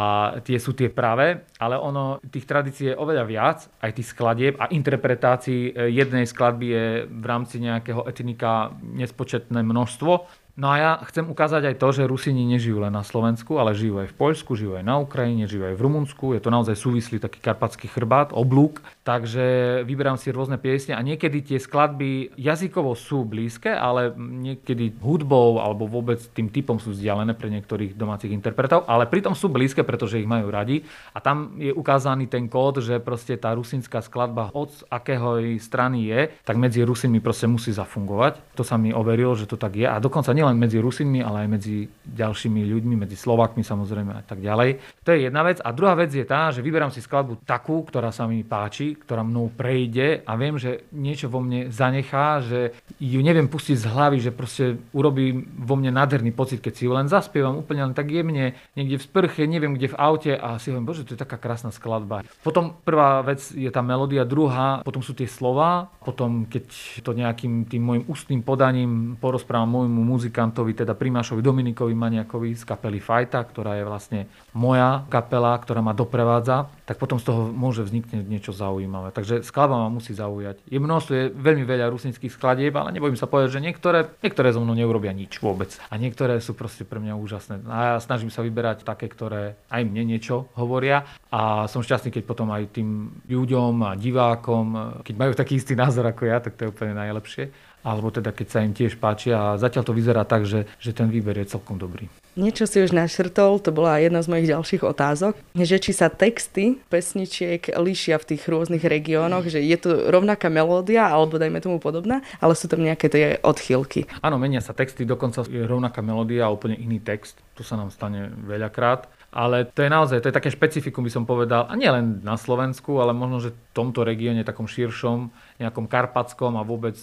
tie 0.47 0.55
sú 0.55 0.71
tie 0.71 0.87
práve, 0.87 1.43
ale 1.59 1.75
ono, 1.75 2.23
tých 2.31 2.47
tradícií 2.47 2.95
je 2.95 2.95
oveľa 2.95 3.23
viac, 3.27 3.67
aj 3.83 3.91
tých 3.99 4.15
skladieb 4.15 4.55
a 4.55 4.71
interpretácií 4.71 5.75
jednej 5.91 6.23
skladby 6.23 6.67
je 6.71 6.85
v 7.11 7.25
rámci 7.27 7.59
nejakého 7.59 8.07
etnika 8.07 8.71
nespočetné 8.79 9.59
množstvo. 9.59 10.44
No 10.55 10.71
a 10.71 10.75
ja 10.79 10.91
chcem 11.11 11.27
ukázať 11.27 11.67
aj 11.67 11.75
to, 11.83 11.87
že 11.91 12.07
Rusini 12.07 12.47
nežijú 12.47 12.79
len 12.79 12.95
na 12.95 13.03
Slovensku, 13.03 13.59
ale 13.59 13.75
žijú 13.75 13.99
aj 13.99 14.15
v 14.15 14.15
Poľsku, 14.15 14.55
žijú 14.55 14.79
aj 14.79 14.87
na 14.87 14.95
Ukrajine, 15.03 15.51
žijú 15.51 15.67
aj 15.67 15.75
v 15.75 15.83
Rumunsku. 15.83 16.31
Je 16.31 16.39
to 16.39 16.47
naozaj 16.47 16.79
súvislý 16.79 17.19
taký 17.19 17.43
karpatský 17.43 17.91
chrbát, 17.91 18.31
oblúk. 18.31 18.79
Takže 19.03 19.83
vyberám 19.83 20.15
si 20.15 20.31
rôzne 20.31 20.55
piesne 20.55 20.95
a 20.95 21.03
niekedy 21.03 21.43
tie 21.43 21.59
skladby 21.59 22.39
jazykovo 22.39 22.95
sú 22.95 23.27
blízke, 23.27 23.67
ale 23.67 24.15
niekedy 24.15 24.95
hudbou 25.03 25.59
alebo 25.59 25.91
vôbec 25.91 26.23
tým 26.31 26.47
typom 26.47 26.79
sú 26.79 26.95
vzdialené 26.95 27.35
pre 27.35 27.51
niektorých 27.51 27.99
domácich 27.99 28.31
interpretov, 28.31 28.87
ale 28.87 29.11
pritom 29.11 29.35
sú 29.35 29.51
blízke, 29.51 29.83
pretože 29.83 30.23
ich 30.23 30.29
majú 30.29 30.55
radi. 30.55 30.87
A 31.11 31.19
tam 31.19 31.59
je 31.59 31.75
ukázaný 31.75 32.31
ten 32.31 32.47
kód, 32.47 32.79
že 32.79 33.03
proste 33.03 33.35
tá 33.35 33.51
rusinská 33.51 33.99
skladba 33.99 34.55
od 34.55 34.71
akého 34.87 35.35
strany 35.59 36.07
je, 36.07 36.21
tak 36.47 36.55
medzi 36.55 36.79
Rusinmi 36.79 37.19
proste 37.19 37.43
musí 37.43 37.75
zafungovať. 37.75 38.55
To 38.55 38.63
sa 38.63 38.79
mi 38.79 38.95
overilo, 38.95 39.35
že 39.35 39.51
to 39.51 39.59
tak 39.59 39.75
je. 39.75 39.83
A 39.83 39.99
dokonca 39.99 40.31
nie 40.31 40.44
nielen 40.45 40.61
medzi 40.61 40.77
Rusinmi, 40.77 41.25
ale 41.25 41.45
aj 41.45 41.49
medzi 41.49 41.89
ďalšími 41.89 42.61
ľuďmi, 42.69 42.93
medzi 43.01 43.17
Slovakmi 43.17 43.65
samozrejme 43.65 44.13
a 44.13 44.21
tak 44.21 44.45
ďalej. 44.45 45.01
To 45.01 45.09
je 45.09 45.25
jedna 45.25 45.41
vec. 45.41 45.57
A 45.65 45.73
druhá 45.73 45.97
vec 45.97 46.13
je 46.13 46.21
tá, 46.21 46.53
že 46.53 46.61
vyberám 46.61 46.93
si 46.93 47.01
skladbu 47.01 47.41
takú, 47.49 47.81
ktorá 47.81 48.13
sa 48.13 48.29
mi 48.29 48.45
páči, 48.45 48.93
ktorá 48.93 49.25
mnou 49.25 49.49
prejde 49.49 50.21
a 50.21 50.37
viem, 50.37 50.61
že 50.61 50.85
niečo 50.93 51.33
vo 51.33 51.41
mne 51.41 51.73
zanechá, 51.73 52.45
že 52.45 52.77
ju 53.01 53.17
neviem 53.25 53.49
pustiť 53.49 53.81
z 53.81 53.89
hlavy, 53.89 54.17
že 54.21 54.29
proste 54.29 54.77
urobí 54.93 55.33
vo 55.57 55.73
mne 55.73 55.89
nádherný 55.97 56.29
pocit, 56.29 56.61
keď 56.61 56.73
si 56.77 56.85
ju 56.85 56.93
len 56.93 57.09
zaspievam 57.09 57.57
úplne 57.57 57.89
len 57.89 57.97
tak 57.97 58.13
jemne, 58.13 58.53
niekde 58.77 59.01
v 59.01 59.05
sprche, 59.09 59.49
neviem 59.49 59.73
kde 59.73 59.89
v 59.89 59.97
aute 59.97 60.33
a 60.37 60.61
si 60.61 60.69
hovorím, 60.69 60.85
bože, 60.85 61.09
to 61.09 61.17
je 61.17 61.23
taká 61.25 61.41
krásna 61.41 61.73
skladba. 61.73 62.21
Potom 62.45 62.77
prvá 62.85 63.25
vec 63.25 63.41
je 63.49 63.73
tá 63.73 63.81
melódia, 63.81 64.21
druhá, 64.29 64.85
potom 64.85 65.01
sú 65.01 65.17
tie 65.17 65.25
slova, 65.25 65.89
potom 66.05 66.45
keď 66.45 66.69
to 67.01 67.17
nejakým 67.17 67.65
tým 67.65 67.81
môjim 67.81 68.03
ústnym 68.05 68.45
podaním 68.45 69.17
porozprávam 69.17 69.81
môjmu 69.81 70.01
muziku 70.05 70.34
muzikantovi, 70.35 70.75
teda 70.75 70.99
primášovi 70.99 71.39
Dominikovi 71.39 71.95
Maniakovi 71.95 72.51
z 72.59 72.67
kapely 72.67 72.99
Fajta, 72.99 73.39
ktorá 73.47 73.79
je 73.79 73.87
vlastne 73.87 74.19
moja 74.55 75.03
kapela, 75.11 75.51
ktorá 75.59 75.83
ma 75.83 75.91
doprevádza, 75.91 76.71
tak 76.87 76.95
potom 76.95 77.19
z 77.19 77.27
toho 77.27 77.51
môže 77.51 77.83
vzniknúť 77.83 78.23
niečo 78.23 78.55
zaujímavé. 78.55 79.11
Takže 79.11 79.43
skladba 79.43 79.83
ma 79.83 79.89
musí 79.91 80.15
zaujať. 80.15 80.63
Je 80.71 80.79
množstvo, 80.79 81.11
je 81.11 81.25
veľmi 81.35 81.67
veľa 81.67 81.91
rusnických 81.91 82.31
skladieb, 82.31 82.71
ale 82.79 82.95
nebojím 82.95 83.19
sa 83.19 83.27
povedať, 83.27 83.59
že 83.59 83.65
niektoré, 83.65 84.07
niektoré 84.23 84.55
zo 84.55 84.63
mnou 84.63 84.71
neurobia 84.71 85.11
nič 85.11 85.43
vôbec. 85.43 85.75
A 85.91 85.99
niektoré 85.99 86.39
sú 86.39 86.55
proste 86.55 86.87
pre 86.87 87.03
mňa 87.03 87.19
úžasné. 87.19 87.67
A 87.67 87.77
ja 87.83 87.95
snažím 87.99 88.31
sa 88.31 88.39
vyberať 88.39 88.87
také, 88.87 89.11
ktoré 89.11 89.59
aj 89.67 89.83
mne 89.83 90.15
niečo 90.15 90.47
hovoria. 90.55 91.03
A 91.27 91.67
som 91.67 91.83
šťastný, 91.83 92.15
keď 92.15 92.23
potom 92.23 92.47
aj 92.55 92.71
tým 92.71 93.11
ľuďom 93.27 93.83
a 93.83 93.91
divákom, 93.99 95.03
keď 95.03 95.15
majú 95.19 95.31
taký 95.35 95.59
istý 95.59 95.75
názor 95.75 96.07
ako 96.07 96.23
ja, 96.31 96.39
tak 96.39 96.55
to 96.55 96.63
je 96.63 96.71
úplne 96.71 96.95
najlepšie 96.95 97.75
alebo 97.85 98.09
teda 98.09 98.33
keď 98.33 98.47
sa 98.49 98.65
im 98.65 98.73
tiež 98.73 98.97
páči 98.97 99.29
a 99.29 99.61
zatiaľ 99.61 99.85
to 99.85 99.93
vyzerá 99.93 100.25
tak, 100.25 100.49
že, 100.49 100.65
že 100.81 100.89
ten 100.89 101.05
výber 101.05 101.37
je 101.37 101.53
celkom 101.53 101.77
dobrý. 101.77 102.09
Niečo 102.33 102.65
si 102.65 102.81
už 102.81 102.91
našrtol, 102.91 103.61
to 103.61 103.69
bola 103.69 104.01
jedna 104.01 104.25
z 104.25 104.27
mojich 104.27 104.44
ďalších 104.49 104.83
otázok, 104.85 105.33
že 105.57 105.77
či 105.81 105.91
sa 105.91 106.13
texty 106.13 106.77
pesničiek 106.89 107.73
líšia 107.75 108.21
v 108.21 108.27
tých 108.35 108.43
rôznych 108.45 108.83
regiónoch, 108.85 109.49
že 109.49 109.61
je 109.61 109.77
to 109.79 110.09
rovnaká 110.09 110.47
melódia 110.51 111.07
alebo 111.09 111.41
dajme 111.41 111.61
tomu 111.61 111.77
podobná, 111.81 112.21
ale 112.37 112.53
sú 112.53 112.69
tam 112.69 112.85
nejaké 112.85 113.07
tie 113.09 113.25
odchýlky. 113.41 114.05
Áno, 114.21 114.37
menia 114.41 114.61
sa 114.61 114.77
texty, 114.77 115.03
dokonca 115.03 115.43
je 115.45 115.65
rovnaká 115.65 116.05
melódia 116.05 116.45
a 116.45 116.53
úplne 116.53 116.77
iný 116.77 117.01
text. 117.01 117.41
To 117.55 117.63
sa 117.63 117.79
nám 117.79 117.89
stane 117.89 118.31
veľakrát. 118.45 119.07
Ale 119.35 119.67
to 119.67 119.83
je 119.83 119.91
naozaj, 119.91 120.23
to 120.23 120.31
je 120.31 120.37
také 120.39 120.47
špecifikum, 120.47 121.03
by 121.03 121.11
som 121.11 121.27
povedal, 121.27 121.67
a 121.67 121.75
nie 121.75 121.91
len 121.91 122.23
na 122.23 122.39
Slovensku, 122.39 123.03
ale 123.03 123.11
možno, 123.11 123.43
že 123.43 123.51
v 123.51 123.59
tomto 123.75 124.07
regióne, 124.07 124.47
takom 124.47 124.63
širšom, 124.63 125.27
nejakom 125.55 125.87
karpatskom 125.87 126.59
a 126.59 126.67
vôbec 126.67 126.99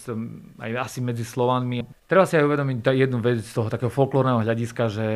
aj 0.61 0.71
asi 0.77 0.99
medzi 1.01 1.25
Slovanmi. 1.25 1.85
Treba 2.05 2.29
si 2.29 2.37
aj 2.37 2.45
uvedomiť 2.45 2.77
jednu 2.93 3.17
vec 3.17 3.41
z 3.41 3.49
toho 3.49 3.73
takého 3.73 3.89
folklórneho 3.89 4.45
hľadiska, 4.45 4.83
že 4.93 5.07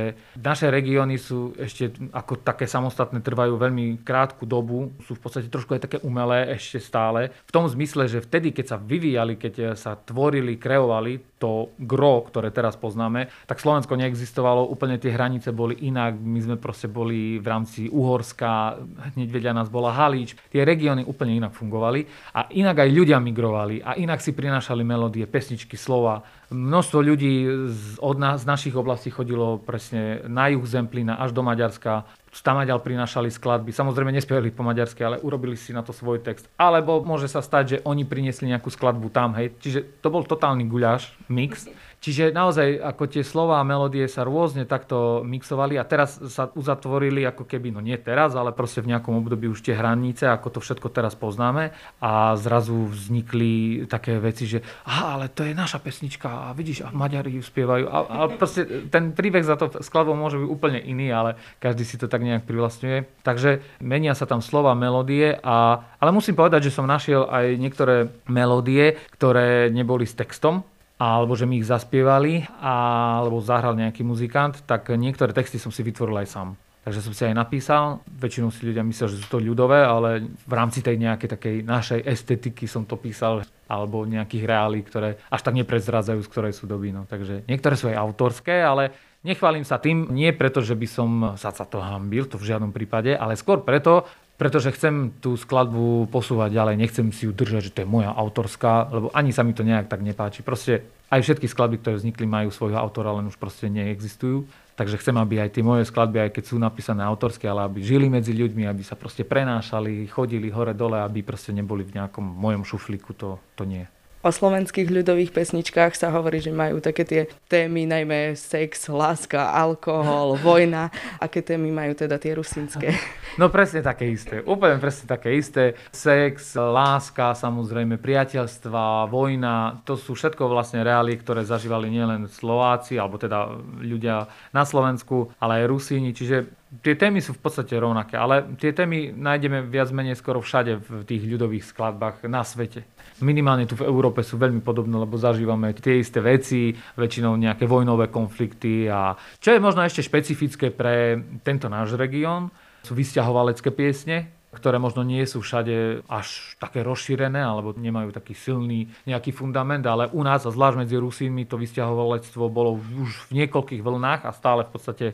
naše 0.41 0.74
regióny 0.74 1.22
sú 1.22 1.53
ešte 1.53 1.94
ako 2.10 2.41
také 2.41 2.65
samostatné, 2.65 3.22
trvajú 3.22 3.53
veľmi 3.62 4.01
krátku 4.01 4.50
dobu, 4.50 4.89
sú 5.06 5.13
v 5.13 5.22
podstate 5.22 5.53
trošku 5.53 5.77
aj 5.77 5.86
také 5.86 5.98
umelé 6.01 6.58
ešte 6.58 6.82
stále. 6.82 7.29
V 7.46 7.51
tom 7.53 7.70
zmysle, 7.70 8.10
že 8.10 8.25
vtedy, 8.25 8.50
keď 8.50 8.65
sa 8.65 8.77
vyvíjali, 8.82 9.38
keď 9.38 9.77
sa 9.77 9.94
tvorili, 9.94 10.58
kreovali 10.58 11.38
to 11.38 11.70
gro, 11.77 12.25
ktoré 12.25 12.50
teraz 12.50 12.74
poznáme, 12.74 13.29
tak 13.46 13.62
Slovensko 13.62 13.94
neexistovalo, 13.94 14.65
úplne 14.65 14.98
tie 14.98 15.13
hranice 15.13 15.53
boli 15.53 15.77
inak, 15.86 16.17
my 16.17 16.39
sme 16.41 16.58
proste 16.58 16.89
boli 16.89 17.38
v 17.38 17.46
rámci 17.46 17.86
Uhorska, 17.94 18.82
hneď 19.13 19.29
vedľa 19.29 19.53
nás 19.53 19.70
bola 19.70 19.94
Halíč. 19.94 20.34
Tie 20.50 20.65
regióny 20.65 21.06
úplne 21.06 21.38
inak 21.38 21.53
fungovali 21.53 22.34
a 22.34 22.50
inak 22.50 22.82
aj 22.82 22.89
ľudia 22.89 23.22
migrovali 23.28 23.84
a 23.84 24.00
inak 24.00 24.24
si 24.24 24.32
prinášali 24.32 24.88
melódie, 24.88 25.28
pesničky, 25.28 25.76
slova. 25.76 26.24
Množstvo 26.48 27.00
ľudí 27.04 27.44
z, 27.68 28.00
od 28.00 28.16
nás, 28.16 28.48
z 28.48 28.50
našich 28.50 28.76
oblastí 28.80 29.12
chodilo 29.12 29.60
presne 29.60 30.24
na 30.32 30.48
juh 30.48 30.64
Zemplína 30.64 31.20
až 31.20 31.36
do 31.36 31.44
Maďarska. 31.44 32.08
Stamaďal 32.32 32.80
prinášali 32.80 33.28
skladby. 33.28 33.76
Samozrejme 33.76 34.16
nespievali 34.16 34.56
po 34.56 34.64
maďarsky, 34.64 35.04
ale 35.04 35.20
urobili 35.20 35.60
si 35.60 35.76
na 35.76 35.84
to 35.84 35.92
svoj 35.92 36.24
text. 36.24 36.48
Alebo 36.56 37.04
môže 37.04 37.28
sa 37.28 37.44
stať, 37.44 37.64
že 37.68 37.78
oni 37.84 38.08
priniesli 38.08 38.48
nejakú 38.48 38.72
skladbu 38.72 39.12
tam. 39.12 39.36
Hej. 39.36 39.58
Čiže 39.60 39.80
to 40.00 40.08
bol 40.08 40.24
totálny 40.24 40.64
guľáš, 40.70 41.12
mix. 41.28 41.68
Čiže 41.98 42.30
naozaj 42.30 42.77
ako 42.77 43.04
tie 43.10 43.25
slova 43.25 43.58
a 43.58 43.66
melódie 43.66 44.06
sa 44.06 44.22
rôzne 44.22 44.70
takto 44.70 45.25
mixovali 45.25 45.82
a 45.82 45.84
teraz 45.84 46.22
sa 46.30 46.54
uzatvorili 46.54 47.25
ako 47.25 47.50
keby, 47.50 47.74
no 47.74 47.82
nie 47.82 47.98
teraz, 47.98 48.38
ale 48.38 48.54
proste 48.54 48.86
v 48.86 48.94
nejakom 48.94 49.18
období 49.18 49.50
už 49.50 49.66
tie 49.66 49.74
hranice, 49.74 50.30
ako 50.30 50.58
to 50.58 50.60
všetko 50.62 50.94
teraz 50.94 51.18
poznáme 51.18 51.74
a 51.98 52.38
zrazu 52.38 52.86
vznikli 52.94 53.84
také 53.89 54.22
veci, 54.22 54.46
že 54.46 54.62
aha, 54.86 55.18
ale 55.18 55.25
to 55.34 55.42
je 55.42 55.58
naša 55.58 55.82
pesnička, 55.82 56.30
a 56.30 56.54
vidíš, 56.54 56.86
a 56.86 56.94
Maďari 56.94 57.34
ju 57.34 57.42
spievajú. 57.42 57.89
A, 57.89 57.98
a 58.06 58.20
proste 58.30 58.88
ten 58.94 59.18
príbeh 59.18 59.42
za 59.42 59.58
to 59.58 59.74
skladbou 59.82 60.13
môže 60.13 60.38
byť 60.38 60.48
úplne 60.48 60.77
iný, 60.77 61.10
ale 61.10 61.34
každý 61.58 61.82
si 61.82 61.98
to 61.98 62.06
tak 62.06 62.22
nejak 62.22 62.46
privlastňuje. 62.46 63.25
Takže 63.25 63.66
menia 63.82 64.13
sa 64.13 64.30
tam 64.30 64.46
slova, 64.46 64.77
melódie, 64.77 65.34
a, 65.42 65.82
ale 65.98 66.13
musím 66.13 66.38
povedať, 66.38 66.70
že 66.70 66.75
som 66.77 66.86
našiel 66.86 67.25
aj 67.25 67.58
niektoré 67.58 68.13
melódie, 68.30 69.01
ktoré 69.18 69.74
neboli 69.74 70.06
s 70.06 70.13
textom, 70.13 70.62
alebo 70.98 71.38
že 71.38 71.46
mi 71.46 71.62
ich 71.62 71.70
zaspievali, 71.70 72.46
alebo 72.62 73.38
zahral 73.42 73.77
nejaký 73.77 74.01
muzikant, 74.01 74.66
tak 74.66 74.89
niektoré 74.94 75.30
texty 75.34 75.62
som 75.62 75.70
si 75.70 75.86
vytvoril 75.86 76.25
aj 76.25 76.30
sám. 76.30 76.50
Takže 76.88 77.04
som 77.04 77.12
si 77.12 77.27
aj 77.27 77.36
napísal. 77.36 78.00
Väčšinou 78.08 78.48
si 78.48 78.63
ľudia 78.63 78.80
myslia, 78.80 79.12
že 79.12 79.20
sú 79.20 79.27
to 79.27 79.44
ľudové, 79.44 79.84
ale 79.84 80.24
v 80.24 80.54
rámci 80.56 80.80
tej 80.80 80.96
nejakej 80.96 81.36
takej 81.36 81.56
našej 81.68 82.00
estetiky 82.00 82.63
som 82.63 82.88
to 82.88 82.96
písal 82.96 83.44
alebo 83.68 84.08
nejakých 84.08 84.48
reálí, 84.48 84.88
ktoré 84.88 85.20
až 85.27 85.42
tak 85.44 85.60
neprezrádzajú, 85.60 86.20
z 86.24 86.32
ktorej 86.32 86.54
sú 86.56 86.63
doby. 86.63 86.96
No. 86.96 87.04
Takže 87.04 87.44
niektoré 87.44 87.75
sú 87.75 87.92
aj 87.92 88.00
autorské, 88.00 88.63
ale 88.63 88.96
nechválim 89.27 89.68
sa 89.68 89.84
tým 89.84 90.08
nie 90.16 90.32
preto, 90.32 90.63
že 90.63 90.80
by 90.80 90.88
som 90.88 91.10
sa 91.36 91.51
za 91.51 91.68
to 91.68 91.84
hambil, 91.84 92.24
to 92.24 92.39
v 92.39 92.56
žiadnom 92.56 92.72
prípade, 92.72 93.12
ale 93.12 93.36
skôr 93.36 93.68
preto, 93.68 94.08
pretože 94.38 94.70
chcem 94.77 95.10
tú 95.17 95.34
skladbu 95.34 96.13
posúvať 96.13 96.53
ďalej, 96.53 96.75
nechcem 96.77 97.10
si 97.10 97.25
ju 97.25 97.34
držať, 97.34 97.62
že 97.67 97.74
to 97.74 97.82
je 97.84 97.89
moja 97.89 98.13
autorská, 98.13 98.86
lebo 98.94 99.10
ani 99.12 99.34
sa 99.34 99.41
mi 99.41 99.58
to 99.58 99.65
nejak 99.65 99.89
tak 99.89 100.06
nepáči. 100.06 100.46
Proste 100.46 100.86
aj 101.10 101.25
všetky 101.25 101.50
skladby, 101.50 101.82
ktoré 101.82 101.98
vznikli, 101.98 102.29
majú 102.29 102.53
svojho 102.53 102.77
autora, 102.77 103.17
len 103.17 103.25
už 103.25 103.41
proste 103.41 103.65
neexistujú. 103.65 104.46
Takže 104.77 105.01
chcem, 105.01 105.17
aby 105.17 105.41
aj 105.41 105.58
tie 105.58 105.65
moje 105.65 105.89
skladby, 105.89 106.29
aj 106.29 106.32
keď 106.38 106.44
sú 106.53 106.62
napísané 106.62 107.01
autorské, 107.01 107.50
ale 107.50 107.65
aby 107.65 107.82
žili 107.82 108.13
medzi 108.13 108.29
ľuďmi, 108.29 108.70
aby 108.70 108.86
sa 108.86 108.94
proste 108.94 109.25
prenášali, 109.25 110.06
chodili 110.06 110.53
hore-dole, 110.53 111.01
aby 111.01 111.25
proste 111.25 111.50
neboli 111.50 111.82
v 111.82 111.98
nejakom 111.98 112.22
mojom 112.22 112.62
šuflíku, 112.62 113.17
to, 113.17 113.41
to 113.58 113.65
nie 113.65 113.89
o 114.28 114.32
slovenských 114.36 114.92
ľudových 114.92 115.32
pesničkách 115.32 115.96
sa 115.96 116.12
hovorí, 116.12 116.44
že 116.44 116.52
majú 116.52 116.84
také 116.84 117.08
tie 117.08 117.22
témy, 117.48 117.88
najmä 117.88 118.36
sex, 118.36 118.92
láska, 118.92 119.56
alkohol, 119.56 120.36
vojna. 120.44 120.92
Aké 121.24 121.40
témy 121.40 121.72
majú 121.72 121.96
teda 121.96 122.20
tie 122.20 122.36
rusínske? 122.36 122.92
No 123.40 123.48
presne 123.48 123.80
také 123.80 124.12
isté. 124.12 124.44
Úplne 124.44 124.84
presne 124.84 125.08
také 125.08 125.32
isté. 125.40 125.80
Sex, 125.96 126.60
láska, 126.60 127.32
samozrejme 127.38 127.96
priateľstva, 128.02 129.08
vojna. 129.08 129.80
To 129.88 129.96
sú 129.96 130.18
všetko 130.18 130.52
vlastne 130.52 130.84
reály, 130.84 131.16
ktoré 131.16 131.48
zažívali 131.48 131.88
nielen 131.88 132.28
Slováci, 132.28 133.00
alebo 133.00 133.16
teda 133.16 133.56
ľudia 133.80 134.28
na 134.52 134.64
Slovensku, 134.68 135.32
ale 135.40 135.64
aj 135.64 135.70
Rusíni. 135.72 136.12
Čiže 136.12 136.67
tie 136.84 136.96
témy 137.00 137.24
sú 137.24 137.32
v 137.32 137.42
podstate 137.42 137.80
rovnaké, 137.80 138.20
ale 138.20 138.44
tie 138.60 138.76
témy 138.76 139.16
nájdeme 139.16 139.64
viac 139.68 139.88
menej 139.96 140.20
skoro 140.20 140.44
všade 140.44 140.84
v 140.84 141.04
tých 141.08 141.24
ľudových 141.24 141.64
skladbách 141.64 142.28
na 142.28 142.44
svete. 142.44 142.84
Minimálne 143.24 143.66
tu 143.66 143.80
v 143.80 143.88
Európe 143.88 144.22
sú 144.22 144.36
veľmi 144.36 144.60
podobné, 144.60 145.00
lebo 145.00 145.16
zažívame 145.16 145.72
tie 145.74 146.04
isté 146.04 146.20
veci, 146.20 146.76
väčšinou 147.00 147.40
nejaké 147.40 147.66
vojnové 147.66 148.12
konflikty 148.12 148.92
a 148.92 149.16
čo 149.40 149.56
je 149.56 149.64
možno 149.64 149.88
ešte 149.88 150.04
špecifické 150.04 150.70
pre 150.70 151.18
tento 151.42 151.72
náš 151.72 151.96
región, 151.96 152.52
sú 152.84 152.94
vysťahovalecké 152.94 153.72
piesne, 153.72 154.32
ktoré 154.48 154.80
možno 154.80 155.04
nie 155.04 155.22
sú 155.28 155.44
všade 155.44 156.08
až 156.08 156.58
také 156.58 156.82
rozšírené 156.82 157.38
alebo 157.38 157.76
nemajú 157.76 158.16
taký 158.16 158.34
silný 158.34 158.88
nejaký 159.04 159.36
fundament, 159.36 159.84
ale 159.84 160.08
u 160.12 160.24
nás 160.24 160.48
a 160.48 160.52
zvlášť 160.52 160.88
medzi 160.88 160.96
Rusínmi 160.96 161.44
to 161.46 161.60
vysťahovalectvo 161.60 162.44
bolo 162.48 162.80
už 162.80 163.30
v 163.30 163.44
niekoľkých 163.44 163.84
vlnách 163.84 164.22
a 164.24 164.32
stále 164.32 164.64
v 164.66 164.72
podstate 164.72 165.06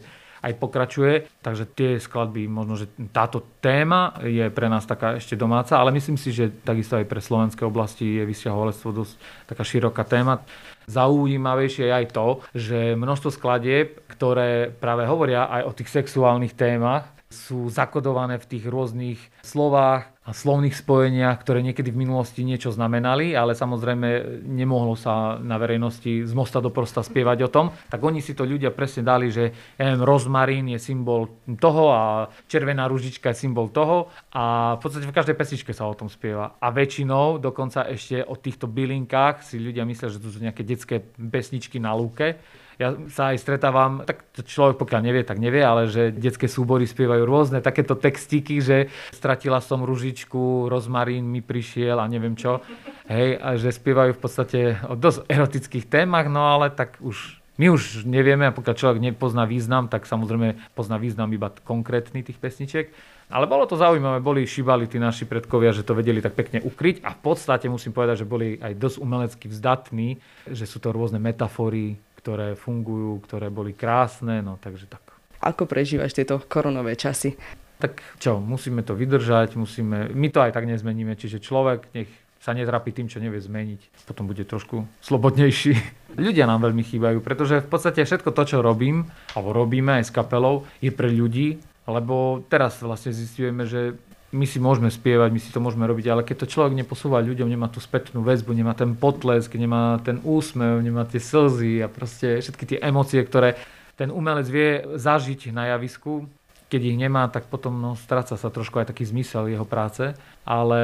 aj 0.44 0.54
pokračuje. 0.60 1.26
Takže 1.40 1.66
tie 1.72 1.90
skladby, 1.98 2.52
možno, 2.52 2.76
že 2.76 2.92
táto 3.16 3.42
téma 3.64 4.20
je 4.22 4.44
pre 4.52 4.68
nás 4.68 4.84
taká 4.84 5.16
ešte 5.16 5.40
domáca, 5.40 5.80
ale 5.80 5.96
myslím 5.96 6.20
si, 6.20 6.36
že 6.36 6.52
takisto 6.52 7.00
aj 7.00 7.08
pre 7.08 7.24
slovenské 7.24 7.64
oblasti 7.64 8.20
je 8.20 8.28
vysťahovalectvo 8.28 8.90
dosť 8.92 9.14
taká 9.48 9.64
široká 9.64 10.04
téma. 10.04 10.44
Zaujímavejšie 10.92 11.88
je 11.88 11.94
aj 11.96 12.08
to, 12.12 12.28
že 12.52 13.00
množstvo 13.00 13.30
skladieb, 13.32 14.04
ktoré 14.12 14.68
práve 14.70 15.08
hovoria 15.08 15.48
aj 15.48 15.62
o 15.64 15.72
tých 15.72 15.90
sexuálnych 15.90 16.54
témach, 16.54 17.08
sú 17.34 17.66
zakodované 17.66 18.38
v 18.38 18.46
tých 18.46 18.70
rôznych 18.70 19.18
slovách 19.42 20.13
a 20.24 20.32
slovných 20.32 20.72
spojeniach, 20.72 21.44
ktoré 21.44 21.60
niekedy 21.60 21.92
v 21.92 22.08
minulosti 22.08 22.48
niečo 22.48 22.72
znamenali, 22.72 23.36
ale 23.36 23.60
samozrejme 23.60 24.40
nemohlo 24.48 24.96
sa 24.96 25.36
na 25.36 25.60
verejnosti 25.60 26.24
z 26.24 26.32
mosta 26.32 26.64
do 26.64 26.72
prosta 26.72 27.04
spievať 27.04 27.44
o 27.44 27.50
tom, 27.52 27.66
tak 27.92 28.00
oni 28.00 28.24
si 28.24 28.32
to 28.32 28.48
ľudia 28.48 28.72
presne 28.72 29.04
dali, 29.04 29.28
že 29.28 29.52
ja 29.76 29.84
neviem, 29.84 30.08
rozmarín 30.08 30.72
je 30.72 30.80
symbol 30.80 31.28
toho 31.60 31.92
a 31.92 32.02
červená 32.48 32.88
ružička 32.88 33.36
je 33.36 33.42
symbol 33.44 33.68
toho. 33.68 34.08
A 34.32 34.76
v 34.76 34.80
podstate 34.80 35.12
v 35.12 35.16
každej 35.16 35.36
pesničke 35.36 35.76
sa 35.76 35.92
o 35.92 35.98
tom 35.98 36.08
spieva. 36.08 36.56
A 36.56 36.72
väčšinou 36.72 37.44
dokonca 37.44 37.84
ešte 37.92 38.24
o 38.24 38.40
týchto 38.40 38.72
bylinkách 38.72 39.44
si 39.44 39.60
ľudia 39.60 39.84
myslia, 39.84 40.08
že 40.08 40.24
to 40.24 40.32
sú 40.32 40.40
nejaké 40.40 40.64
detské 40.64 41.04
pesničky 41.04 41.84
na 41.84 41.92
lúke, 41.92 42.40
ja 42.84 42.90
sa 43.08 43.32
aj 43.32 43.40
stretávam, 43.40 44.04
tak 44.04 44.28
človek 44.44 44.76
pokiaľ 44.76 45.02
nevie, 45.08 45.24
tak 45.24 45.40
nevie, 45.40 45.64
ale 45.64 45.88
že 45.88 46.12
detské 46.12 46.52
súbory 46.52 46.84
spievajú 46.84 47.24
rôzne 47.24 47.64
takéto 47.64 47.96
textíky, 47.96 48.60
že 48.60 48.92
stratila 49.16 49.64
som 49.64 49.88
ružičku, 49.88 50.68
rozmarín 50.68 51.24
mi 51.24 51.40
prišiel 51.40 51.96
a 52.04 52.12
neviem 52.12 52.36
čo. 52.36 52.60
Hej, 53.08 53.40
a 53.40 53.56
že 53.56 53.72
spievajú 53.72 54.16
v 54.16 54.22
podstate 54.22 54.60
o 54.88 55.00
dosť 55.00 55.28
erotických 55.32 55.88
témach, 55.88 56.28
no 56.28 56.44
ale 56.44 56.72
tak 56.72 57.00
už 57.00 57.40
my 57.54 57.70
už 57.70 58.10
nevieme, 58.10 58.50
a 58.50 58.56
pokiaľ 58.56 58.76
človek 58.76 59.00
nepozná 59.00 59.46
význam, 59.46 59.86
tak 59.86 60.10
samozrejme 60.10 60.74
pozná 60.74 60.98
význam 60.98 61.30
iba 61.30 61.54
konkrétny 61.54 62.26
tých 62.26 62.42
pesničiek. 62.42 62.90
Ale 63.30 63.46
bolo 63.46 63.70
to 63.70 63.78
zaujímavé, 63.78 64.26
boli 64.26 64.46
šibali 64.46 64.90
tí 64.90 64.98
naši 64.98 65.30
predkovia, 65.30 65.74
že 65.74 65.86
to 65.86 65.94
vedeli 65.94 66.22
tak 66.22 66.34
pekne 66.34 66.66
ukryť 66.66 67.06
a 67.06 67.14
v 67.14 67.20
podstate 67.22 67.70
musím 67.70 67.94
povedať, 67.94 68.26
že 68.26 68.30
boli 68.30 68.58
aj 68.58 68.74
dosť 68.78 68.98
umelecky 68.98 69.46
vzdatní, 69.50 70.18
že 70.50 70.66
sú 70.66 70.82
to 70.82 70.90
rôzne 70.90 71.22
metafory, 71.22 71.98
ktoré 72.24 72.56
fungujú, 72.56 73.20
ktoré 73.28 73.52
boli 73.52 73.76
krásne, 73.76 74.40
no 74.40 74.56
takže 74.56 74.88
tak. 74.88 75.04
Ako 75.44 75.68
prežívaš 75.68 76.16
tieto 76.16 76.40
koronové 76.40 76.96
časy? 76.96 77.36
Tak 77.84 78.00
čo, 78.16 78.40
musíme 78.40 78.80
to 78.80 78.96
vydržať, 78.96 79.60
musíme, 79.60 80.08
my 80.16 80.28
to 80.32 80.40
aj 80.40 80.56
tak 80.56 80.64
nezmeníme, 80.64 81.20
čiže 81.20 81.44
človek 81.44 81.92
nech 81.92 82.08
sa 82.40 82.56
netrapí 82.56 82.96
tým, 82.96 83.12
čo 83.12 83.20
nevie 83.20 83.44
zmeniť. 83.44 84.08
Potom 84.08 84.28
bude 84.28 84.48
trošku 84.48 84.88
slobodnejší. 85.04 85.76
Ľudia 86.28 86.48
nám 86.48 86.64
veľmi 86.64 86.84
chýbajú, 86.88 87.20
pretože 87.20 87.60
v 87.60 87.68
podstate 87.68 88.08
všetko 88.08 88.32
to, 88.32 88.44
čo 88.56 88.58
robím, 88.64 89.12
alebo 89.36 89.52
robíme 89.52 90.00
aj 90.00 90.08
s 90.08 90.16
kapelou, 90.16 90.64
je 90.80 90.96
pre 90.96 91.12
ľudí, 91.12 91.60
lebo 91.88 92.40
teraz 92.48 92.80
vlastne 92.80 93.12
zistujeme, 93.12 93.68
že 93.68 94.00
my 94.34 94.46
si 94.50 94.58
môžeme 94.58 94.90
spievať, 94.90 95.30
my 95.30 95.40
si 95.40 95.54
to 95.54 95.62
môžeme 95.62 95.86
robiť, 95.86 96.10
ale 96.10 96.26
keď 96.26 96.44
to 96.44 96.52
človek 96.52 96.74
neposúva 96.74 97.22
ľuďom, 97.22 97.46
nemá 97.46 97.70
tú 97.70 97.78
spätnú 97.78 98.26
väzbu, 98.26 98.58
nemá 98.58 98.74
ten 98.74 98.98
potlesk, 98.98 99.54
nemá 99.54 100.02
ten 100.02 100.18
úsmev, 100.26 100.82
nemá 100.82 101.06
tie 101.06 101.22
slzy 101.22 101.86
a 101.86 101.88
proste 101.88 102.42
všetky 102.42 102.66
tie 102.66 102.78
emócie, 102.82 103.22
ktoré 103.22 103.56
ten 103.94 104.10
umelec 104.10 104.50
vie 104.50 104.82
zažiť 104.98 105.54
na 105.54 105.78
javisku, 105.78 106.26
keď 106.74 106.82
ich 106.90 106.98
nemá, 106.98 107.30
tak 107.30 107.46
potom 107.46 107.78
no, 107.78 107.94
stráca 107.94 108.34
sa 108.34 108.50
trošku 108.50 108.82
aj 108.82 108.90
taký 108.90 109.06
zmysel 109.06 109.46
jeho 109.46 109.62
práce, 109.62 110.18
ale 110.42 110.82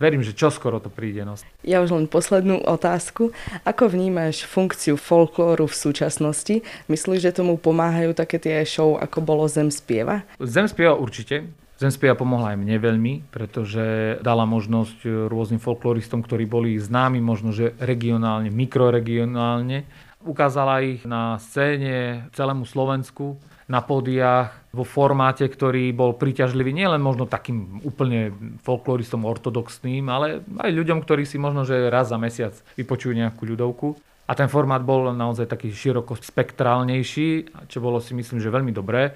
verím, 0.00 0.24
že 0.24 0.32
čoskoro 0.32 0.80
to 0.80 0.88
príde. 0.88 1.20
No. 1.28 1.36
Ja 1.60 1.84
už 1.84 1.92
len 1.92 2.08
poslednú 2.08 2.64
otázku. 2.64 3.36
Ako 3.68 3.92
vnímaš 3.92 4.48
funkciu 4.48 4.96
folklóru 4.96 5.68
v 5.68 5.76
súčasnosti? 5.76 6.64
Myslíš, 6.88 7.28
že 7.28 7.36
tomu 7.36 7.60
pomáhajú 7.60 8.16
také 8.16 8.40
tie 8.40 8.64
show, 8.64 8.96
ako 8.96 9.20
bolo 9.20 9.44
Zem 9.52 9.68
spieva? 9.68 10.24
Zem 10.40 10.64
spieva 10.64 10.96
určite. 10.96 11.44
Zemspia 11.82 12.14
pomohla 12.14 12.54
aj 12.54 12.62
mne 12.62 12.78
veľmi, 12.78 13.12
pretože 13.34 14.16
dala 14.22 14.46
možnosť 14.46 15.26
rôznym 15.26 15.58
folkloristom, 15.58 16.22
ktorí 16.22 16.46
boli 16.46 16.78
známi 16.78 17.18
možno, 17.18 17.50
že 17.50 17.74
regionálne, 17.82 18.54
mikroregionálne. 18.54 19.82
Ukázala 20.22 20.86
ich 20.86 21.02
na 21.02 21.42
scéne 21.42 22.30
celému 22.30 22.62
Slovensku, 22.62 23.42
na 23.66 23.82
pódiách, 23.82 24.54
vo 24.70 24.86
formáte, 24.86 25.44
ktorý 25.44 25.90
bol 25.90 26.14
príťažlivý 26.14 26.70
nielen 26.70 27.02
možno 27.02 27.26
takým 27.26 27.82
úplne 27.82 28.30
folkloristom 28.62 29.26
ortodoxným, 29.26 30.06
ale 30.06 30.40
aj 30.62 30.70
ľuďom, 30.70 31.02
ktorí 31.02 31.26
si 31.26 31.36
možno, 31.36 31.66
že 31.66 31.90
raz 31.90 32.08
za 32.08 32.16
mesiac 32.16 32.54
vypočujú 32.78 33.12
nejakú 33.12 33.42
ľudovku. 33.42 33.98
A 34.30 34.38
ten 34.38 34.46
formát 34.46 34.80
bol 34.80 35.10
naozaj 35.12 35.50
taký 35.50 35.74
široko 35.74 36.14
spektrálnejší, 36.16 37.52
čo 37.68 37.82
bolo 37.82 37.98
si 37.98 38.14
myslím, 38.14 38.38
že 38.38 38.54
veľmi 38.54 38.72
dobré. 38.72 39.12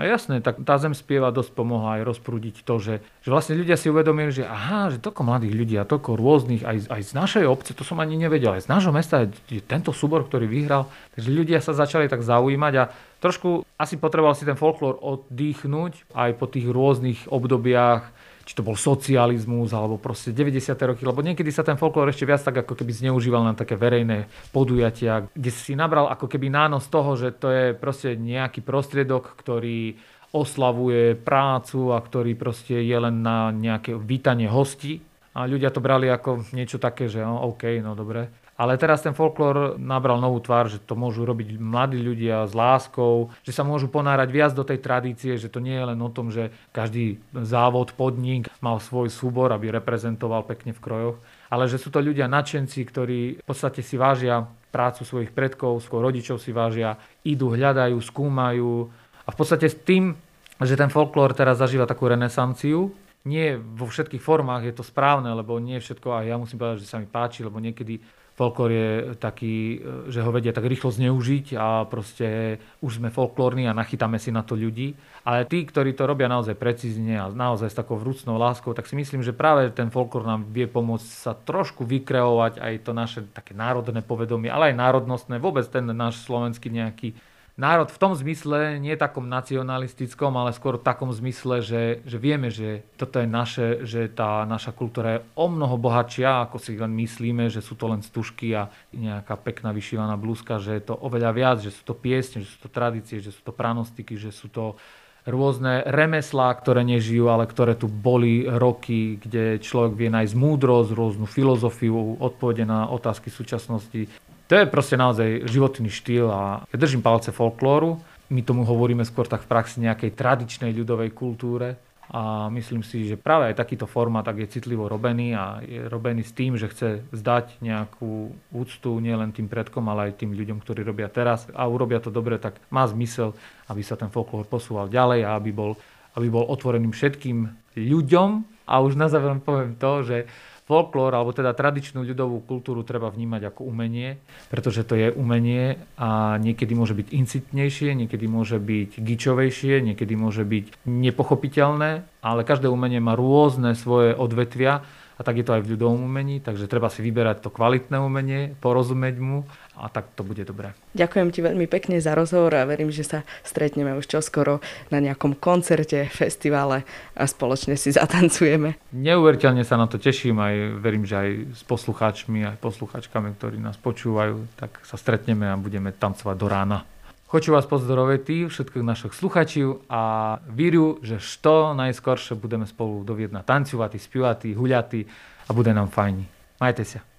A 0.00 0.08
jasné, 0.08 0.40
tak 0.40 0.64
tá 0.64 0.80
zem 0.80 0.96
spieva 0.96 1.28
dosť 1.28 1.52
pomohla 1.52 2.00
aj 2.00 2.16
rozprúdiť 2.16 2.64
to, 2.64 2.80
že, 2.80 2.94
že 3.20 3.28
vlastne 3.28 3.60
ľudia 3.60 3.76
si 3.76 3.92
uvedomili, 3.92 4.32
že 4.32 4.48
aha, 4.48 4.88
že 4.88 4.96
toľko 4.96 5.20
mladých 5.20 5.52
ľudí 5.52 5.76
a 5.76 5.84
toľko 5.84 6.16
rôznych, 6.16 6.64
aj, 6.64 6.88
aj 6.88 7.02
z 7.04 7.12
našej 7.12 7.44
obce, 7.44 7.76
to 7.76 7.84
som 7.84 8.00
ani 8.00 8.16
nevedel, 8.16 8.56
aj 8.56 8.64
z 8.64 8.72
nášho 8.72 8.88
mesta 8.88 9.28
je 9.52 9.60
tento 9.60 9.92
súbor, 9.92 10.24
ktorý 10.24 10.48
vyhral. 10.48 10.88
Takže 11.12 11.28
ľudia 11.28 11.60
sa 11.60 11.76
začali 11.76 12.08
tak 12.08 12.24
zaujímať 12.24 12.72
a 12.80 12.88
trošku 13.20 13.68
asi 13.76 14.00
potreboval 14.00 14.32
si 14.32 14.48
ten 14.48 14.56
folklór 14.56 14.96
oddychnúť 14.96 16.08
aj 16.16 16.40
po 16.40 16.48
tých 16.48 16.72
rôznych 16.72 17.28
obdobiach 17.28 18.08
či 18.42 18.58
to 18.58 18.66
bol 18.66 18.74
socializmus 18.74 19.70
alebo 19.70 19.98
proste 19.98 20.34
90. 20.34 20.74
roky, 20.82 21.02
lebo 21.06 21.22
niekedy 21.22 21.48
sa 21.54 21.62
ten 21.62 21.78
folklór 21.78 22.10
ešte 22.10 22.26
viac 22.26 22.42
tak 22.42 22.66
ako 22.66 22.74
keby 22.74 22.92
zneužíval 22.92 23.42
na 23.46 23.54
také 23.54 23.78
verejné 23.78 24.26
podujatia, 24.50 25.30
kde 25.32 25.50
si 25.50 25.78
nabral 25.78 26.10
ako 26.10 26.26
keby 26.26 26.50
nános 26.50 26.90
toho, 26.90 27.14
že 27.14 27.34
to 27.34 27.48
je 27.50 27.64
proste 27.78 28.18
nejaký 28.18 28.60
prostriedok, 28.66 29.38
ktorý 29.38 29.96
oslavuje 30.32 31.14
prácu 31.14 31.92
a 31.92 32.00
ktorý 32.00 32.32
proste 32.34 32.80
je 32.80 32.96
len 32.96 33.20
na 33.20 33.52
nejaké 33.52 33.94
vítanie 34.00 34.48
hostí. 34.48 35.04
A 35.32 35.48
ľudia 35.48 35.72
to 35.72 35.80
brali 35.80 36.08
ako 36.12 36.44
niečo 36.52 36.76
také, 36.76 37.08
že 37.08 37.24
no, 37.24 37.40
OK, 37.52 37.80
no 37.80 37.96
dobre. 37.96 38.41
Ale 38.62 38.78
teraz 38.78 39.02
ten 39.02 39.10
folklór 39.10 39.74
nabral 39.74 40.22
novú 40.22 40.38
tvár, 40.38 40.70
že 40.70 40.78
to 40.78 40.94
môžu 40.94 41.26
robiť 41.26 41.58
mladí 41.58 41.98
ľudia 41.98 42.46
s 42.46 42.54
láskou, 42.54 43.34
že 43.42 43.50
sa 43.50 43.66
môžu 43.66 43.90
ponárať 43.90 44.30
viac 44.30 44.54
do 44.54 44.62
tej 44.62 44.78
tradície, 44.78 45.34
že 45.34 45.50
to 45.50 45.58
nie 45.58 45.74
je 45.74 45.88
len 45.90 45.98
o 45.98 46.06
tom, 46.06 46.30
že 46.30 46.54
každý 46.70 47.18
závod, 47.34 47.90
podnik 47.98 48.46
mal 48.62 48.78
svoj 48.78 49.10
súbor, 49.10 49.50
aby 49.50 49.74
reprezentoval 49.74 50.46
pekne 50.46 50.70
v 50.70 50.78
krojoch, 50.78 51.16
ale 51.50 51.66
že 51.66 51.74
sú 51.74 51.90
to 51.90 51.98
ľudia 51.98 52.30
nadšenci, 52.30 52.86
ktorí 52.86 53.42
v 53.42 53.46
podstate 53.50 53.82
si 53.82 53.98
vážia 53.98 54.46
prácu 54.70 55.02
svojich 55.02 55.34
predkov, 55.34 55.82
svojich 55.82 56.06
rodičov 56.06 56.38
si 56.38 56.54
vážia, 56.54 57.02
idú, 57.26 57.50
hľadajú, 57.50 57.98
skúmajú. 57.98 58.86
A 59.26 59.28
v 59.34 59.36
podstate 59.42 59.66
s 59.66 59.74
tým, 59.74 60.14
že 60.62 60.78
ten 60.78 60.86
folklór 60.86 61.34
teraz 61.34 61.58
zažíva 61.58 61.90
takú 61.90 62.06
renesanciu, 62.06 62.94
nie 63.26 63.54
vo 63.58 63.86
všetkých 63.86 64.22
formách 64.22 64.70
je 64.70 64.74
to 64.74 64.86
správne, 64.86 65.30
lebo 65.34 65.58
nie 65.58 65.78
všetko, 65.78 66.08
a 66.10 66.26
ja 66.26 66.34
musím 66.38 66.58
povedať, 66.58 66.86
že 66.86 66.90
sa 66.90 66.98
mi 66.98 67.06
páči, 67.06 67.46
lebo 67.46 67.62
niekedy 67.62 68.02
folklór 68.32 68.70
je 68.72 68.88
taký, 69.20 69.80
že 70.08 70.24
ho 70.24 70.30
vedia 70.32 70.56
tak 70.56 70.64
rýchlo 70.64 70.88
zneužiť 70.88 71.56
a 71.56 71.84
proste 71.84 72.58
už 72.80 72.98
sme 72.98 73.12
folklórni 73.12 73.68
a 73.68 73.76
nachytáme 73.76 74.16
si 74.16 74.32
na 74.32 74.40
to 74.40 74.56
ľudí. 74.56 74.96
Ale 75.22 75.46
tí, 75.46 75.62
ktorí 75.62 75.92
to 75.92 76.08
robia 76.08 76.26
naozaj 76.26 76.56
precízne 76.58 77.20
a 77.20 77.30
naozaj 77.30 77.70
s 77.70 77.78
takou 77.78 78.00
vrúcnou 78.00 78.40
láskou, 78.40 78.72
tak 78.74 78.88
si 78.88 78.96
myslím, 78.96 79.22
že 79.22 79.36
práve 79.36 79.70
ten 79.70 79.92
folklór 79.92 80.24
nám 80.26 80.48
vie 80.50 80.66
pomôcť 80.66 81.08
sa 81.08 81.32
trošku 81.36 81.84
vykreovať 81.84 82.58
aj 82.58 82.74
to 82.82 82.90
naše 82.96 83.20
také 83.30 83.52
národné 83.54 84.02
povedomie, 84.02 84.50
ale 84.50 84.72
aj 84.72 84.80
národnostné, 84.80 85.38
vôbec 85.38 85.68
ten 85.68 85.84
náš 85.92 86.24
slovenský 86.24 86.72
nejaký 86.72 87.14
národ 87.62 87.94
v 87.94 88.00
tom 88.02 88.18
zmysle, 88.18 88.82
nie 88.82 88.98
takom 88.98 89.30
nacionalistickom, 89.30 90.34
ale 90.34 90.50
skôr 90.50 90.82
v 90.82 90.86
takom 90.86 91.14
zmysle, 91.14 91.62
že, 91.62 92.02
že 92.02 92.18
vieme, 92.18 92.50
že 92.50 92.82
toto 92.98 93.22
je 93.22 93.30
naše, 93.30 93.86
že 93.86 94.10
tá 94.10 94.42
naša 94.42 94.74
kultúra 94.74 95.22
je 95.22 95.24
o 95.38 95.46
mnoho 95.46 95.78
bohatšia, 95.78 96.50
ako 96.50 96.58
si 96.58 96.74
len 96.74 96.90
myslíme, 96.98 97.46
že 97.46 97.62
sú 97.62 97.78
to 97.78 97.86
len 97.86 98.02
stužky 98.02 98.50
a 98.58 98.66
nejaká 98.90 99.38
pekná 99.38 99.70
vyšívaná 99.70 100.18
blúzka, 100.18 100.58
že 100.58 100.82
je 100.82 100.90
to 100.90 100.98
oveľa 100.98 101.30
viac, 101.30 101.56
že 101.62 101.70
sú 101.70 101.86
to 101.86 101.94
piesne, 101.94 102.42
že 102.42 102.50
sú 102.50 102.66
to 102.66 102.70
tradície, 102.74 103.22
že 103.22 103.30
sú 103.30 103.46
to 103.46 103.54
pranostiky, 103.54 104.18
že 104.18 104.34
sú 104.34 104.50
to 104.50 104.74
rôzne 105.22 105.86
remeslá, 105.86 106.50
ktoré 106.58 106.82
nežijú, 106.82 107.30
ale 107.30 107.46
ktoré 107.46 107.78
tu 107.78 107.86
boli 107.86 108.42
roky, 108.42 109.22
kde 109.22 109.62
človek 109.62 109.94
vie 109.94 110.10
nájsť 110.10 110.34
múdrosť, 110.34 110.90
rôznu 110.90 111.26
filozofiu, 111.30 112.18
odpovede 112.18 112.66
na 112.66 112.90
otázky 112.90 113.30
súčasnosti. 113.30 114.10
To 114.52 114.60
je 114.60 114.68
proste 114.68 115.00
naozaj 115.00 115.48
životný 115.48 115.88
štýl 115.88 116.28
a 116.28 116.68
ja 116.68 116.76
držím 116.76 117.00
palce 117.00 117.32
folklóru. 117.32 117.96
My 118.28 118.44
tomu 118.44 118.68
hovoríme 118.68 119.00
skôr 119.00 119.24
tak 119.24 119.48
v 119.48 119.48
praxi 119.48 119.80
nejakej 119.80 120.12
tradičnej 120.12 120.76
ľudovej 120.76 121.08
kultúre 121.16 121.80
a 122.12 122.52
myslím 122.52 122.84
si, 122.84 123.08
že 123.08 123.16
práve 123.16 123.48
aj 123.48 123.56
takýto 123.56 123.88
formát 123.88 124.28
tak 124.28 124.44
je 124.44 124.52
citlivo 124.52 124.92
robený 124.92 125.32
a 125.32 125.64
je 125.64 125.88
robený 125.88 126.28
s 126.28 126.36
tým, 126.36 126.60
že 126.60 126.68
chce 126.68 127.00
zdať 127.16 127.64
nejakú 127.64 128.36
úctu 128.52 128.92
nielen 129.00 129.32
tým 129.32 129.48
predkom, 129.48 129.88
ale 129.88 130.12
aj 130.12 130.20
tým 130.20 130.36
ľuďom, 130.36 130.60
ktorí 130.60 130.84
robia 130.84 131.08
teraz 131.08 131.48
a 131.56 131.64
urobia 131.64 132.04
to 132.04 132.12
dobre, 132.12 132.36
tak 132.36 132.60
má 132.68 132.84
zmysel, 132.84 133.32
aby 133.72 133.80
sa 133.80 133.96
ten 133.96 134.12
folklór 134.12 134.44
posúval 134.44 134.92
ďalej 134.92 135.32
a 135.32 135.40
aby 135.40 135.48
bol, 135.48 135.80
aby 136.12 136.28
bol 136.28 136.44
otvorený 136.44 136.92
všetkým 136.92 137.48
ľuďom. 137.72 138.44
A 138.68 138.84
už 138.84 139.00
na 139.00 139.08
záver 139.08 139.32
poviem 139.40 139.80
to, 139.80 140.04
že 140.04 140.28
folklór, 140.62 141.10
alebo 141.10 141.34
teda 141.34 141.52
tradičnú 141.52 142.06
ľudovú 142.06 142.42
kultúru 142.46 142.86
treba 142.86 143.10
vnímať 143.10 143.50
ako 143.50 143.66
umenie, 143.66 144.22
pretože 144.46 144.86
to 144.86 144.94
je 144.94 145.10
umenie 145.10 145.82
a 145.98 146.38
niekedy 146.38 146.72
môže 146.78 146.94
byť 146.94 147.08
incitnejšie, 147.10 147.98
niekedy 147.98 148.26
môže 148.30 148.62
byť 148.62 149.02
gičovejšie, 149.02 149.82
niekedy 149.82 150.14
môže 150.14 150.46
byť 150.46 150.86
nepochopiteľné, 150.86 152.06
ale 152.22 152.40
každé 152.46 152.70
umenie 152.70 153.02
má 153.02 153.18
rôzne 153.18 153.74
svoje 153.74 154.14
odvetvia 154.14 154.86
a 155.18 155.20
tak 155.20 155.38
je 155.38 155.46
to 155.46 155.54
aj 155.54 155.62
v 155.62 155.70
ľudovom 155.76 156.02
umení, 156.02 156.42
takže 156.42 156.66
treba 156.66 156.90
si 156.90 157.04
vyberať 157.04 157.46
to 157.46 157.54
kvalitné 157.54 157.98
umenie, 158.00 158.58
porozumieť 158.58 159.16
mu 159.22 159.44
a 159.77 159.89
tak 159.89 160.09
to 160.17 160.25
bude 160.25 160.41
dobré. 160.45 160.73
Ďakujem 160.97 161.27
ti 161.29 161.39
veľmi 161.45 161.65
pekne 161.69 162.01
za 162.01 162.17
rozhovor 162.17 162.53
a 162.57 162.65
verím, 162.65 162.89
že 162.89 163.05
sa 163.05 163.19
stretneme 163.45 163.93
už 163.93 164.09
čoskoro 164.09 164.59
na 164.89 164.97
nejakom 164.97 165.37
koncerte, 165.37 166.09
festivale 166.09 166.83
a 167.13 167.23
spoločne 167.29 167.77
si 167.77 167.93
zatancujeme. 167.93 168.79
Neuveriteľne 168.93 169.61
sa 169.61 169.77
na 169.77 169.85
to 169.85 170.01
teším 170.01 170.41
aj 170.41 170.55
verím, 170.81 171.05
že 171.05 171.15
aj 171.15 171.29
s 171.53 171.61
poslucháčmi, 171.65 172.43
aj 172.43 172.57
poslucháčkami, 172.57 173.37
ktorí 173.37 173.57
nás 173.61 173.77
počúvajú, 173.77 174.49
tak 174.57 174.81
sa 174.81 174.97
stretneme 174.97 175.45
a 175.49 175.55
budeme 175.55 175.93
tancovať 175.93 176.35
do 176.37 176.47
rána. 176.49 176.79
Хочу 177.27 177.51
вас 177.51 177.65
поздоровити, 177.67 178.47
všetkých 178.47 178.83
našich 178.83 179.13
sluchačів, 179.13 179.83
a 179.89 180.39
вірю, 180.47 181.03
že 181.03 181.19
što 181.19 181.75
najskорше 181.75 182.39
budeme 182.39 182.63
spolu 182.63 183.03
do 183.03 183.19
Viedna 183.19 183.43
tancovať, 183.43 183.99
spievať, 183.99 184.55
huľať 184.55 185.03
a 185.47 185.51
bude 185.51 185.75
nám 185.75 185.91
fajni. 185.91 186.23
Majte 186.63 186.87
sa. 186.87 187.03